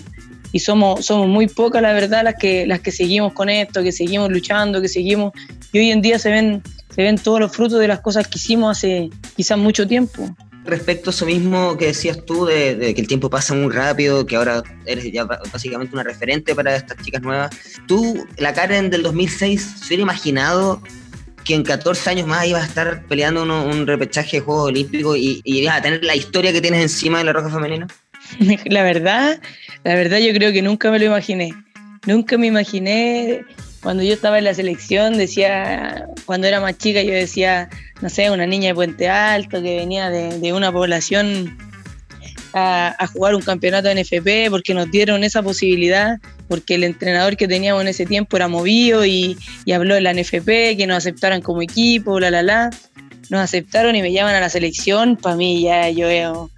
Y 0.51 0.59
somos, 0.59 1.05
somos 1.05 1.27
muy 1.27 1.47
pocas, 1.47 1.81
la 1.81 1.93
verdad, 1.93 2.23
las 2.23 2.35
que, 2.35 2.65
las 2.65 2.79
que 2.79 2.91
seguimos 2.91 3.33
con 3.33 3.49
esto, 3.49 3.83
que 3.83 3.91
seguimos 3.91 4.29
luchando, 4.29 4.81
que 4.81 4.87
seguimos... 4.87 5.33
Y 5.71 5.79
hoy 5.79 5.91
en 5.91 6.01
día 6.01 6.17
se 6.17 6.31
ven, 6.31 6.63
se 6.93 7.03
ven 7.03 7.17
todos 7.17 7.39
los 7.39 7.51
frutos 7.51 7.79
de 7.79 7.87
las 7.87 7.99
cosas 7.99 8.27
que 8.27 8.37
hicimos 8.37 8.77
hace 8.77 9.09
quizás 9.35 9.57
mucho 9.57 9.87
tiempo 9.87 10.35
respecto 10.69 11.09
a 11.09 11.11
eso 11.11 11.25
mismo 11.25 11.77
que 11.77 11.87
decías 11.87 12.23
tú, 12.25 12.45
de, 12.45 12.93
que 12.93 13.01
el 13.01 13.07
tiempo 13.07 13.29
pasa 13.29 13.53
muy 13.53 13.73
rápido, 13.73 14.25
que 14.25 14.35
ahora 14.35 14.63
eres 14.85 15.11
ya 15.11 15.25
básicamente 15.25 15.93
una 15.93 16.03
referente 16.03 16.55
para 16.55 16.75
estas 16.75 17.03
chicas 17.03 17.21
nuevas. 17.21 17.49
Tú, 17.87 18.25
la 18.37 18.53
Karen 18.53 18.89
del 18.89 19.03
2006, 19.03 19.75
¿se 19.79 19.85
hubiera 19.87 20.03
imaginado 20.03 20.81
que 21.43 21.55
en 21.55 21.63
14 21.63 22.09
años 22.11 22.27
más 22.27 22.45
ibas 22.45 22.63
a 22.63 22.67
estar 22.67 23.05
peleando 23.07 23.43
un 23.43 23.87
repechaje 23.87 24.37
de 24.37 24.41
Juegos 24.41 24.67
Olímpicos 24.67 25.17
y, 25.17 25.41
y, 25.43 25.59
ibas 25.59 25.77
a 25.77 25.81
tener 25.81 26.03
la 26.03 26.15
historia 26.15 26.53
que 26.53 26.61
tienes 26.61 26.81
encima 26.81 27.17
de 27.17 27.23
la 27.23 27.33
roja 27.33 27.49
femenina? 27.49 27.87
La 28.65 28.83
verdad, 28.83 29.41
la 29.83 29.95
verdad 29.95 30.17
yo 30.19 30.33
creo 30.33 30.51
que 30.51 30.61
nunca 30.61 30.91
me 30.91 30.99
lo 30.99 31.05
imaginé. 31.05 31.53
Nunca 32.05 32.37
me 32.37 32.47
imaginé 32.47 33.43
cuando 33.81 34.03
yo 34.03 34.13
estaba 34.13 34.37
en 34.37 34.43
la 34.43 34.53
selección, 34.53 35.17
decía, 35.17 36.07
cuando 36.25 36.47
era 36.47 36.59
más 36.59 36.77
chica, 36.77 37.01
yo 37.01 37.13
decía, 37.13 37.69
no 38.01 38.09
sé, 38.09 38.29
una 38.29 38.45
niña 38.45 38.69
de 38.69 38.75
Puente 38.75 39.07
Alto 39.07 39.61
que 39.61 39.77
venía 39.77 40.09
de, 40.09 40.53
una 40.53 40.71
población 40.71 41.57
a, 42.53 43.07
jugar 43.13 43.35
un 43.35 43.41
campeonato 43.41 43.87
de 43.87 44.03
NFP, 44.03 44.49
porque 44.49 44.73
nos 44.73 44.91
dieron 44.91 45.23
esa 45.23 45.41
posibilidad, 45.41 46.17
porque 46.49 46.75
el 46.75 46.83
entrenador 46.83 47.37
que 47.37 47.47
teníamos 47.47 47.81
en 47.81 47.87
ese 47.89 48.05
tiempo 48.05 48.35
era 48.35 48.47
movido 48.47 49.05
y, 49.05 49.37
habló 49.73 49.95
de 49.95 50.01
la 50.01 50.13
NFP, 50.13 50.75
que 50.77 50.85
nos 50.85 50.97
aceptaran 50.97 51.41
como 51.41 51.61
equipo, 51.61 52.19
la, 52.19 52.31
la, 52.31 52.43
la. 52.43 52.69
Nos 53.29 53.41
aceptaron 53.41 53.95
y 53.95 54.01
me 54.01 54.11
llaman 54.11 54.35
a 54.35 54.39
la 54.41 54.49
selección, 54.49 55.15
para 55.15 55.35
mí 55.35 55.61
ya 55.61 55.89
yo 55.89 56.49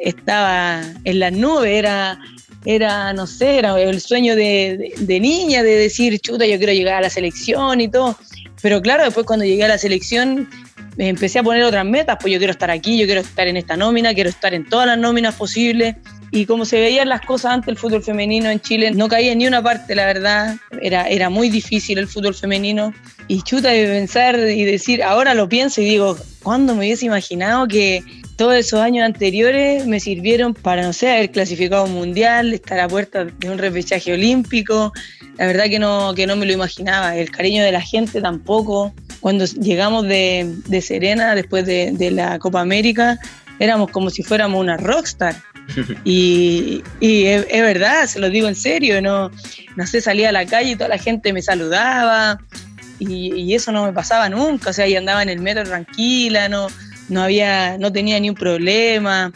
estaba 0.00 0.82
en 1.04 1.18
las 1.18 1.32
nubes, 1.32 1.70
era 1.70 2.18
era, 2.64 3.12
no 3.12 3.26
sé, 3.26 3.58
era 3.58 3.80
el 3.80 4.00
sueño 4.00 4.36
de, 4.36 4.94
niña, 5.20 5.62
de 5.62 5.76
decir, 5.76 6.18
chuta, 6.20 6.46
yo 6.46 6.58
quiero 6.58 6.72
llegar 6.72 6.94
a 6.94 7.00
la 7.00 7.10
selección 7.10 7.80
y 7.80 7.88
todo. 7.88 8.16
Pero 8.60 8.80
claro, 8.80 9.04
después 9.04 9.26
cuando 9.26 9.44
llegué 9.44 9.64
a 9.64 9.68
la 9.68 9.78
selección 9.78 10.48
empecé 10.96 11.40
a 11.40 11.42
poner 11.42 11.64
otras 11.64 11.84
metas, 11.84 12.18
pues 12.20 12.32
yo 12.32 12.38
quiero 12.38 12.52
estar 12.52 12.70
aquí, 12.70 12.98
yo 12.98 13.06
quiero 13.06 13.22
estar 13.22 13.48
en 13.48 13.56
esta 13.56 13.76
nómina, 13.76 14.14
quiero 14.14 14.30
estar 14.30 14.54
en 14.54 14.64
todas 14.68 14.86
las 14.86 14.98
nóminas 14.98 15.34
posibles. 15.34 15.96
Y 16.30 16.46
como 16.46 16.64
se 16.64 16.80
veían 16.80 17.08
las 17.08 17.20
cosas 17.22 17.52
antes, 17.52 17.68
el 17.68 17.76
fútbol 17.76 18.02
femenino 18.02 18.48
en 18.48 18.60
Chile 18.60 18.90
no 18.92 19.08
caía 19.08 19.32
en 19.32 19.38
ni 19.38 19.46
una 19.46 19.62
parte, 19.62 19.94
la 19.94 20.06
verdad. 20.06 20.56
Era, 20.80 21.08
era 21.08 21.28
muy 21.28 21.50
difícil 21.50 21.98
el 21.98 22.06
fútbol 22.06 22.34
femenino. 22.34 22.94
Y 23.28 23.42
chuta 23.42 23.70
de 23.70 23.86
pensar 23.86 24.38
y 24.38 24.64
decir, 24.64 25.02
ahora 25.02 25.34
lo 25.34 25.48
pienso 25.48 25.80
y 25.80 25.84
digo, 25.84 26.16
¿cuándo 26.42 26.74
me 26.74 26.80
hubiese 26.80 27.06
imaginado 27.06 27.66
que, 27.68 28.02
todos 28.36 28.54
esos 28.54 28.80
años 28.80 29.04
anteriores 29.04 29.86
me 29.86 30.00
sirvieron 30.00 30.54
para, 30.54 30.82
no 30.82 30.92
sé, 30.92 31.10
haber 31.10 31.30
clasificado 31.30 31.84
un 31.84 31.92
mundial, 31.92 32.52
estar 32.52 32.78
a 32.80 32.88
puerta 32.88 33.24
de 33.24 33.50
un 33.50 33.58
repechaje 33.58 34.12
olímpico. 34.12 34.92
La 35.38 35.46
verdad 35.46 35.64
que 35.64 35.78
no, 35.78 36.14
que 36.14 36.26
no 36.26 36.36
me 36.36 36.46
lo 36.46 36.52
imaginaba. 36.52 37.16
El 37.16 37.30
cariño 37.30 37.62
de 37.62 37.72
la 37.72 37.80
gente 37.80 38.20
tampoco. 38.20 38.94
Cuando 39.20 39.44
llegamos 39.44 40.04
de, 40.08 40.82
Serena, 40.82 41.34
después 41.34 41.66
de, 41.66 42.10
la 42.10 42.38
Copa 42.38 42.60
América, 42.60 43.18
éramos 43.58 43.90
como 43.90 44.10
si 44.10 44.22
fuéramos 44.22 44.60
una 44.60 44.76
rockstar. 44.76 45.36
Y, 46.04 46.82
es, 47.00 47.46
verdad, 47.48 48.06
se 48.06 48.18
lo 48.18 48.28
digo 48.28 48.48
en 48.48 48.56
serio, 48.56 49.00
no, 49.00 49.30
no 49.76 49.86
sé, 49.86 50.00
salía 50.00 50.30
a 50.30 50.32
la 50.32 50.44
calle 50.44 50.72
y 50.72 50.76
toda 50.76 50.88
la 50.88 50.98
gente 50.98 51.32
me 51.32 51.40
saludaba 51.40 52.40
y, 52.98 53.32
y, 53.34 53.54
eso 53.54 53.70
no 53.70 53.84
me 53.84 53.92
pasaba 53.92 54.28
nunca, 54.28 54.70
o 54.70 54.72
sea, 54.72 54.88
y 54.88 54.96
andaba 54.96 55.22
en 55.22 55.28
el 55.28 55.40
metro 55.40 55.62
tranquila, 55.62 56.48
no, 56.48 56.66
no 57.12 57.22
había, 57.22 57.78
no 57.78 57.92
tenía 57.92 58.18
ni 58.18 58.30
un 58.30 58.36
problema. 58.36 59.32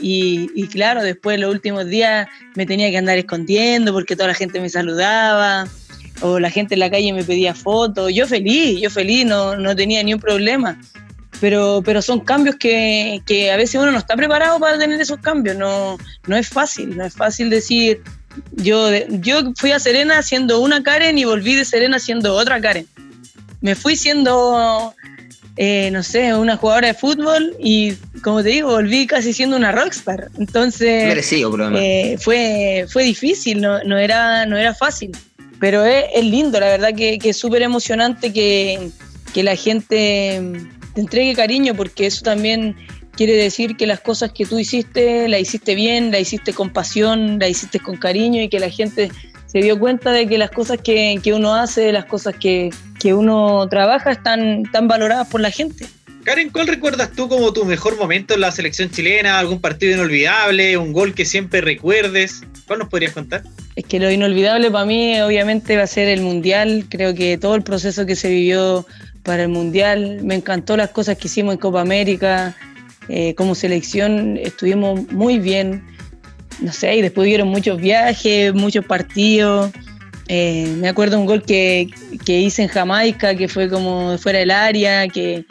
Y, 0.00 0.66
claro, 0.68 1.02
después 1.02 1.38
los 1.38 1.52
últimos 1.52 1.86
días 1.86 2.26
me 2.56 2.66
tenía 2.66 2.90
que 2.90 2.98
andar 2.98 3.18
escondiendo 3.18 3.92
porque 3.92 4.16
toda 4.16 4.28
la 4.28 4.34
gente 4.34 4.60
me 4.60 4.68
saludaba 4.68 5.68
o 6.22 6.40
la 6.40 6.50
gente 6.50 6.74
en 6.74 6.80
la 6.80 6.90
calle 6.90 7.12
me 7.12 7.22
pedía 7.22 7.54
fotos. 7.54 8.12
Yo 8.12 8.26
feliz, 8.26 8.80
yo 8.80 8.90
feliz, 8.90 9.24
no, 9.24 9.56
no 9.56 9.76
tenía 9.76 10.02
ni 10.02 10.12
un 10.12 10.20
problema. 10.20 10.80
Pero, 11.40 11.82
pero 11.84 12.02
son 12.02 12.20
cambios 12.20 12.56
que, 12.56 13.20
que, 13.26 13.52
a 13.52 13.56
veces 13.56 13.80
uno 13.80 13.92
no 13.92 13.98
está 13.98 14.16
preparado 14.16 14.58
para 14.58 14.78
tener 14.78 15.00
esos 15.00 15.18
cambios. 15.18 15.56
No, 15.56 15.98
no 16.26 16.36
es 16.36 16.48
fácil, 16.48 16.96
no 16.96 17.04
es 17.04 17.14
fácil 17.14 17.48
decir, 17.50 18.02
yo, 18.52 18.88
yo 19.08 19.52
fui 19.56 19.70
a 19.72 19.78
Serena 19.78 20.22
siendo 20.22 20.60
una 20.60 20.82
Karen 20.82 21.18
y 21.18 21.24
volví 21.24 21.54
de 21.54 21.64
Serena 21.64 21.98
siendo 21.98 22.34
otra 22.34 22.60
Karen. 22.60 22.86
Me 23.60 23.74
fui 23.76 23.96
siendo 23.96 24.94
eh, 25.56 25.90
no 25.90 26.02
sé, 26.02 26.34
una 26.34 26.56
jugadora 26.56 26.88
de 26.88 26.94
fútbol 26.94 27.54
y, 27.58 27.92
como 28.22 28.42
te 28.42 28.48
digo, 28.50 28.70
volví 28.70 29.06
casi 29.06 29.32
siendo 29.32 29.56
una 29.56 29.70
rockstar. 29.72 30.30
Entonces, 30.38 31.04
eh, 31.76 32.16
fue, 32.18 32.86
fue 32.88 33.04
difícil, 33.04 33.60
no, 33.60 33.82
no, 33.84 33.98
era, 33.98 34.46
no 34.46 34.56
era 34.56 34.74
fácil. 34.74 35.12
Pero 35.60 35.84
es, 35.84 36.24
lindo, 36.24 36.58
la 36.58 36.66
verdad 36.66 36.94
que, 36.94 37.18
que 37.18 37.30
es 37.30 37.36
súper 37.36 37.62
emocionante 37.62 38.32
que, 38.32 38.90
que 39.32 39.42
la 39.42 39.54
gente 39.54 40.40
te 40.94 41.00
entregue 41.00 41.34
cariño, 41.34 41.74
porque 41.74 42.06
eso 42.06 42.22
también 42.22 42.74
quiere 43.14 43.34
decir 43.34 43.76
que 43.76 43.86
las 43.86 44.00
cosas 44.00 44.32
que 44.32 44.46
tú 44.46 44.58
hiciste, 44.58 45.28
la 45.28 45.38
hiciste 45.38 45.74
bien, 45.74 46.10
la 46.10 46.18
hiciste 46.18 46.52
con 46.52 46.70
pasión, 46.70 47.38
la 47.38 47.48
hiciste 47.48 47.78
con 47.78 47.96
cariño 47.96 48.42
y 48.42 48.48
que 48.48 48.58
la 48.58 48.70
gente 48.70 49.10
se 49.52 49.58
dio 49.58 49.78
cuenta 49.78 50.12
de 50.12 50.26
que 50.26 50.38
las 50.38 50.50
cosas 50.50 50.78
que, 50.82 51.20
que 51.22 51.34
uno 51.34 51.54
hace, 51.54 51.92
las 51.92 52.06
cosas 52.06 52.34
que, 52.36 52.70
que, 52.98 53.12
uno 53.12 53.68
trabaja 53.68 54.12
están 54.12 54.62
tan 54.72 54.88
valoradas 54.88 55.28
por 55.28 55.42
la 55.42 55.50
gente. 55.50 55.86
Karen, 56.24 56.50
¿cuál 56.50 56.68
recuerdas 56.68 57.10
tú 57.12 57.28
como 57.28 57.52
tu 57.52 57.66
mejor 57.66 57.98
momento 57.98 58.32
en 58.32 58.40
la 58.40 58.50
selección 58.50 58.90
chilena? 58.90 59.38
¿Algún 59.38 59.60
partido 59.60 59.92
inolvidable? 59.92 60.78
¿Un 60.78 60.92
gol 60.92 61.14
que 61.14 61.26
siempre 61.26 61.60
recuerdes? 61.60 62.42
¿Cuál 62.66 62.78
nos 62.78 62.88
podrías 62.88 63.12
contar? 63.12 63.42
Es 63.76 63.84
que 63.84 63.98
lo 63.98 64.10
inolvidable 64.10 64.70
para 64.70 64.86
mí 64.86 65.20
obviamente 65.20 65.76
va 65.76 65.82
a 65.82 65.88
ser 65.88 66.08
el 66.08 66.22
Mundial. 66.22 66.86
Creo 66.88 67.14
que 67.14 67.36
todo 67.36 67.54
el 67.54 67.62
proceso 67.62 68.06
que 68.06 68.16
se 68.16 68.30
vivió 68.30 68.86
para 69.22 69.42
el 69.42 69.48
Mundial, 69.48 70.20
me 70.22 70.34
encantó 70.34 70.76
las 70.76 70.90
cosas 70.90 71.18
que 71.18 71.28
hicimos 71.28 71.54
en 71.54 71.60
Copa 71.60 71.80
América. 71.80 72.56
Eh, 73.08 73.34
como 73.34 73.54
selección 73.54 74.38
estuvimos 74.38 75.10
muy 75.12 75.38
bien 75.38 75.82
no 76.60 76.72
sé, 76.72 76.96
y 76.96 77.02
después 77.02 77.26
hubieron 77.26 77.48
muchos 77.48 77.80
viajes, 77.80 78.54
muchos 78.54 78.84
partidos. 78.84 79.70
Eh, 80.28 80.74
me 80.78 80.88
acuerdo 80.88 81.18
un 81.18 81.26
gol 81.26 81.42
que, 81.42 81.88
hice 82.26 82.62
en 82.62 82.68
Jamaica, 82.68 83.34
que 83.34 83.48
fue 83.48 83.68
como 83.68 84.16
fuera 84.18 84.38
del 84.38 84.50
área, 84.50 85.08
que, 85.08 85.44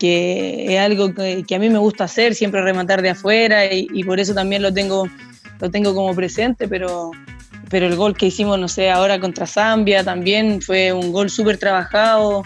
es 0.00 0.78
algo 0.78 1.12
que, 1.14 1.54
a 1.54 1.58
mí 1.58 1.68
me 1.68 1.78
gusta 1.78 2.04
hacer, 2.04 2.34
siempre 2.34 2.62
rematar 2.62 3.02
de 3.02 3.10
afuera, 3.10 3.72
y, 3.72 4.04
por 4.04 4.20
eso 4.20 4.34
también 4.34 4.62
lo 4.62 4.72
tengo, 4.72 5.08
lo 5.60 5.70
tengo 5.70 5.94
como 5.94 6.14
presente, 6.14 6.68
pero, 6.68 7.10
pero 7.68 7.86
el 7.86 7.96
gol 7.96 8.16
que 8.16 8.26
hicimos, 8.26 8.58
no 8.58 8.68
sé, 8.68 8.90
ahora 8.90 9.18
contra 9.18 9.46
Zambia 9.46 10.04
también 10.04 10.62
fue 10.62 10.92
un 10.92 11.12
gol 11.12 11.28
súper 11.30 11.58
trabajado. 11.58 12.44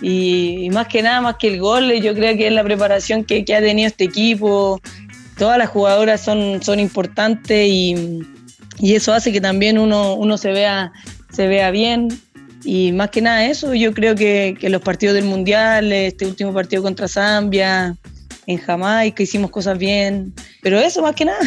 Y, 0.00 0.68
más 0.70 0.86
que 0.88 1.02
nada, 1.02 1.20
más 1.20 1.36
que 1.36 1.48
el 1.48 1.60
gol, 1.60 1.92
yo 1.94 2.14
creo 2.14 2.36
que 2.36 2.46
es 2.46 2.52
la 2.52 2.62
preparación 2.62 3.24
que, 3.24 3.44
que 3.44 3.54
ha 3.54 3.60
tenido 3.60 3.88
este 3.88 4.04
equipo, 4.04 4.80
todas 5.38 5.56
las 5.56 5.70
jugadoras 5.70 6.20
son, 6.20 6.62
son 6.62 6.80
importantes 6.80 7.66
y, 7.68 8.22
eso 8.80 9.12
hace 9.12 9.32
que 9.32 9.40
también 9.40 9.76
uno, 9.76 10.14
uno 10.14 10.38
se, 10.38 10.52
vea, 10.52 10.92
se 11.32 11.48
vea 11.48 11.70
bien. 11.72 12.08
Y 12.64 12.92
más 12.92 13.10
que 13.10 13.22
nada 13.22 13.44
eso, 13.46 13.74
yo 13.74 13.92
creo 13.92 14.14
que, 14.14 14.56
que 14.60 14.68
los 14.68 14.82
partidos 14.82 15.14
del 15.14 15.24
Mundial, 15.24 15.92
este 15.92 16.26
último 16.26 16.52
partido 16.52 16.82
contra 16.82 17.08
Zambia, 17.08 17.96
en 18.48 18.56
Jamaica, 18.56 19.22
hicimos 19.22 19.50
cosas 19.50 19.76
bien, 19.76 20.32
pero 20.62 20.80
eso 20.80 21.02
más 21.02 21.14
que 21.14 21.26
nada. 21.26 21.38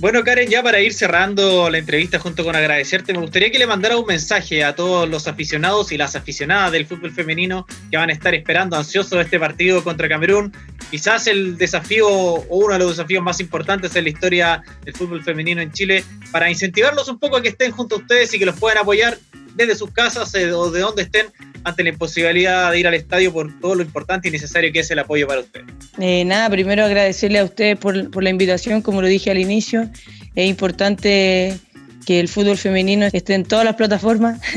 Bueno, 0.00 0.24
Karen, 0.24 0.48
ya 0.48 0.62
para 0.62 0.80
ir 0.80 0.92
cerrando 0.92 1.70
la 1.70 1.78
entrevista 1.78 2.18
junto 2.18 2.42
con 2.42 2.56
agradecerte, 2.56 3.12
me 3.12 3.20
gustaría 3.20 3.52
que 3.52 3.58
le 3.58 3.66
mandara 3.66 3.96
un 3.98 4.06
mensaje 4.06 4.64
a 4.64 4.74
todos 4.74 5.08
los 5.08 5.28
aficionados 5.28 5.92
y 5.92 5.96
las 5.96 6.16
aficionadas 6.16 6.72
del 6.72 6.86
fútbol 6.86 7.12
femenino 7.12 7.66
que 7.90 7.98
van 7.98 8.10
a 8.10 8.12
estar 8.12 8.34
esperando 8.34 8.76
ansiosos 8.76 9.20
este 9.20 9.38
partido 9.38 9.84
contra 9.84 10.08
Camerún. 10.08 10.52
Quizás 10.90 11.28
el 11.28 11.56
desafío 11.56 12.08
o 12.08 12.56
uno 12.56 12.72
de 12.72 12.78
los 12.80 12.96
desafíos 12.96 13.22
más 13.22 13.38
importantes 13.38 13.94
en 13.94 14.04
la 14.04 14.10
historia 14.10 14.62
del 14.84 14.94
fútbol 14.94 15.22
femenino 15.22 15.60
en 15.60 15.70
Chile, 15.70 16.02
para 16.32 16.50
incentivarlos 16.50 17.08
un 17.08 17.20
poco 17.20 17.36
a 17.36 17.42
que 17.42 17.50
estén 17.50 17.70
junto 17.70 17.94
a 17.94 17.98
ustedes 17.98 18.34
y 18.34 18.40
que 18.40 18.46
los 18.46 18.58
puedan 18.58 18.78
apoyar 18.78 19.18
desde 19.54 19.74
sus 19.74 19.90
casas 19.90 20.34
eh, 20.34 20.52
o 20.52 20.70
de 20.70 20.80
donde 20.80 21.02
estén 21.02 21.26
ante 21.64 21.82
la 21.82 21.90
imposibilidad 21.90 22.70
de 22.70 22.80
ir 22.80 22.86
al 22.86 22.94
estadio 22.94 23.32
por 23.32 23.58
todo 23.60 23.74
lo 23.74 23.82
importante 23.82 24.28
y 24.28 24.30
necesario 24.30 24.72
que 24.72 24.80
es 24.80 24.90
el 24.90 24.98
apoyo 24.98 25.26
para 25.26 25.40
ustedes. 25.40 25.66
Eh, 25.98 26.24
nada, 26.24 26.48
primero 26.48 26.84
agradecerle 26.84 27.38
a 27.38 27.44
ustedes 27.44 27.78
por, 27.78 28.10
por 28.10 28.22
la 28.22 28.30
invitación, 28.30 28.82
como 28.82 29.02
lo 29.02 29.08
dije 29.08 29.30
al 29.30 29.38
inicio, 29.38 29.88
es 30.34 30.48
importante 30.48 31.58
que 32.06 32.20
el 32.20 32.28
fútbol 32.28 32.56
femenino 32.56 33.06
esté 33.12 33.34
en 33.34 33.44
todas 33.44 33.64
las 33.64 33.76
plataformas 33.76 34.40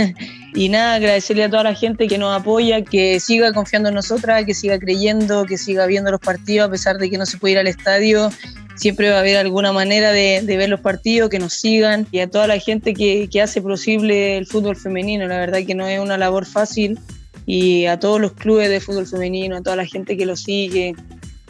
Y 0.55 0.69
nada, 0.69 0.95
agradecerle 0.95 1.45
a 1.45 1.49
toda 1.49 1.63
la 1.63 1.75
gente 1.75 2.07
que 2.07 2.17
nos 2.17 2.39
apoya, 2.39 2.83
que 2.83 3.19
siga 3.19 3.53
confiando 3.53 3.89
en 3.89 3.95
nosotras, 3.95 4.45
que 4.45 4.53
siga 4.53 4.77
creyendo, 4.77 5.45
que 5.45 5.57
siga 5.57 5.87
viendo 5.87 6.11
los 6.11 6.19
partidos 6.19 6.67
a 6.67 6.71
pesar 6.71 6.97
de 6.99 7.09
que 7.09 7.17
no 7.17 7.25
se 7.25 7.37
puede 7.37 7.53
ir 7.53 7.59
al 7.59 7.67
estadio 7.67 8.31
siempre 8.75 9.09
va 9.09 9.17
a 9.17 9.19
haber 9.19 9.37
alguna 9.37 9.71
manera 9.71 10.11
de, 10.11 10.43
ver 10.45 10.69
los 10.69 10.79
partidos, 10.79 11.29
que 11.29 11.39
nos 11.39 11.53
sigan 11.53 12.07
y 12.11 12.19
a 12.19 12.29
toda 12.29 12.47
la 12.47 12.59
gente 12.59 12.93
que, 12.93 13.29
hace 13.41 13.61
posible 13.61 14.37
el 14.37 14.45
fútbol 14.45 14.75
femenino. 14.75 15.27
La 15.27 15.37
verdad 15.37 15.59
que 15.65 15.75
no 15.75 15.87
es 15.87 15.99
una 15.99 16.17
labor 16.17 16.45
fácil 16.45 16.99
y 17.45 17.85
a 17.85 17.99
todos 17.99 18.21
los 18.21 18.33
clubes 18.33 18.69
de 18.69 18.79
fútbol 18.79 19.05
femenino, 19.05 19.57
a 19.57 19.61
toda 19.61 19.75
la 19.75 19.85
gente 19.85 20.15
que 20.15 20.25
lo 20.25 20.37
sigue, 20.37 20.95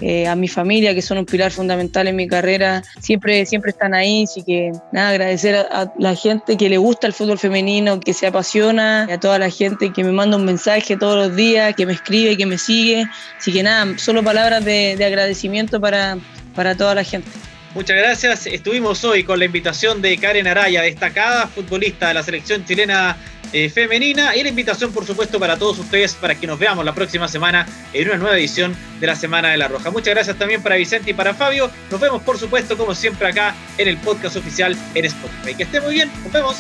eh, 0.02 0.28
a 0.28 0.36
mi 0.36 0.48
familia, 0.48 0.96
que 0.96 1.04
son 1.04 1.20
un 1.20 1.26
pilar 1.26 1.52
fundamental 1.52 2.08
en 2.08 2.16
mi 2.16 2.28
carrera, 2.28 2.84
siempre, 3.00 3.46
siempre 3.46 3.72
están 3.72 3.94
ahí. 3.94 4.24
Así 4.24 4.42
que 4.44 4.72
nada, 4.92 5.10
agradecer 5.10 5.56
a, 5.56 5.94
la 6.00 6.16
gente 6.16 6.58
que 6.58 6.68
le 6.68 6.78
gusta 6.78 7.06
el 7.06 7.14
fútbol 7.14 7.38
femenino, 7.38 8.00
que 8.00 8.14
se 8.14 8.26
apasiona, 8.26 9.04
a 9.04 9.20
toda 9.20 9.38
la 9.38 9.52
gente 9.52 9.94
que 9.94 10.04
me 10.04 10.12
manda 10.12 10.36
un 10.36 10.46
mensaje 10.46 10.98
todos 10.98 11.28
los 11.28 11.36
días, 11.36 11.76
que 11.76 11.86
me 11.86 11.94
escribe, 11.94 12.36
que 12.36 12.46
me 12.48 12.58
sigue. 12.58 13.06
Así 13.38 13.54
que 13.54 13.62
nada, 13.62 13.98
solo 13.98 14.24
palabras 14.24 14.66
de 14.66 15.06
agradecimiento 15.06 15.80
para, 15.80 16.18
para 16.56 16.76
toda 16.76 16.96
la 16.96 17.04
gente. 17.04 17.30
Muchas 17.76 17.98
gracias. 17.98 18.46
Estuvimos 18.46 19.04
hoy 19.04 19.24
con 19.24 19.40
la 19.40 19.46
invitación 19.46 20.02
de 20.02 20.18
Karen 20.18 20.48
Araya, 20.48 20.84
destacada 20.84 21.48
futbolista 21.48 22.10
de 22.10 22.14
la 22.14 22.24
selección 22.24 22.64
chilena 22.66 23.18
eh, 23.52 23.70
femenina, 23.70 24.36
y 24.36 24.42
la 24.42 24.50
invitación, 24.50 24.92
por 24.92 25.06
supuesto, 25.06 25.40
para 25.40 25.58
todos 25.58 25.78
ustedes 25.78 26.16
para 26.16 26.34
que 26.34 26.48
nos 26.48 26.58
veamos 26.58 26.84
la 26.86 26.96
próxima 26.96 27.28
semana 27.28 27.68
en 27.94 28.08
una 28.08 28.18
nueva 28.18 28.38
edición 28.38 28.76
de 29.00 29.08
la 29.08 29.16
Semana 29.16 29.50
de 29.50 29.58
la 29.58 29.68
Roja. 29.68 29.92
Muchas 29.92 30.14
gracias 30.14 30.38
también 30.38 30.64
para 30.64 30.76
Vicente 30.76 31.12
y 31.12 31.14
para 31.14 31.36
Fabio. 31.36 31.70
Nos 31.92 32.00
vemos, 32.00 32.22
por 32.24 32.40
supuesto, 32.40 32.78
como 32.78 32.96
siempre, 32.96 33.28
acá 33.28 33.56
en 33.78 33.88
el 33.88 33.98
podcast 33.98 34.36
oficial 34.36 34.76
en 34.96 35.06
Spotify. 35.06 35.56
Que 35.56 35.64
esté 35.64 35.82
muy 35.82 35.94
bien. 35.94 36.12
Nos 36.24 36.32
vemos. 36.32 36.58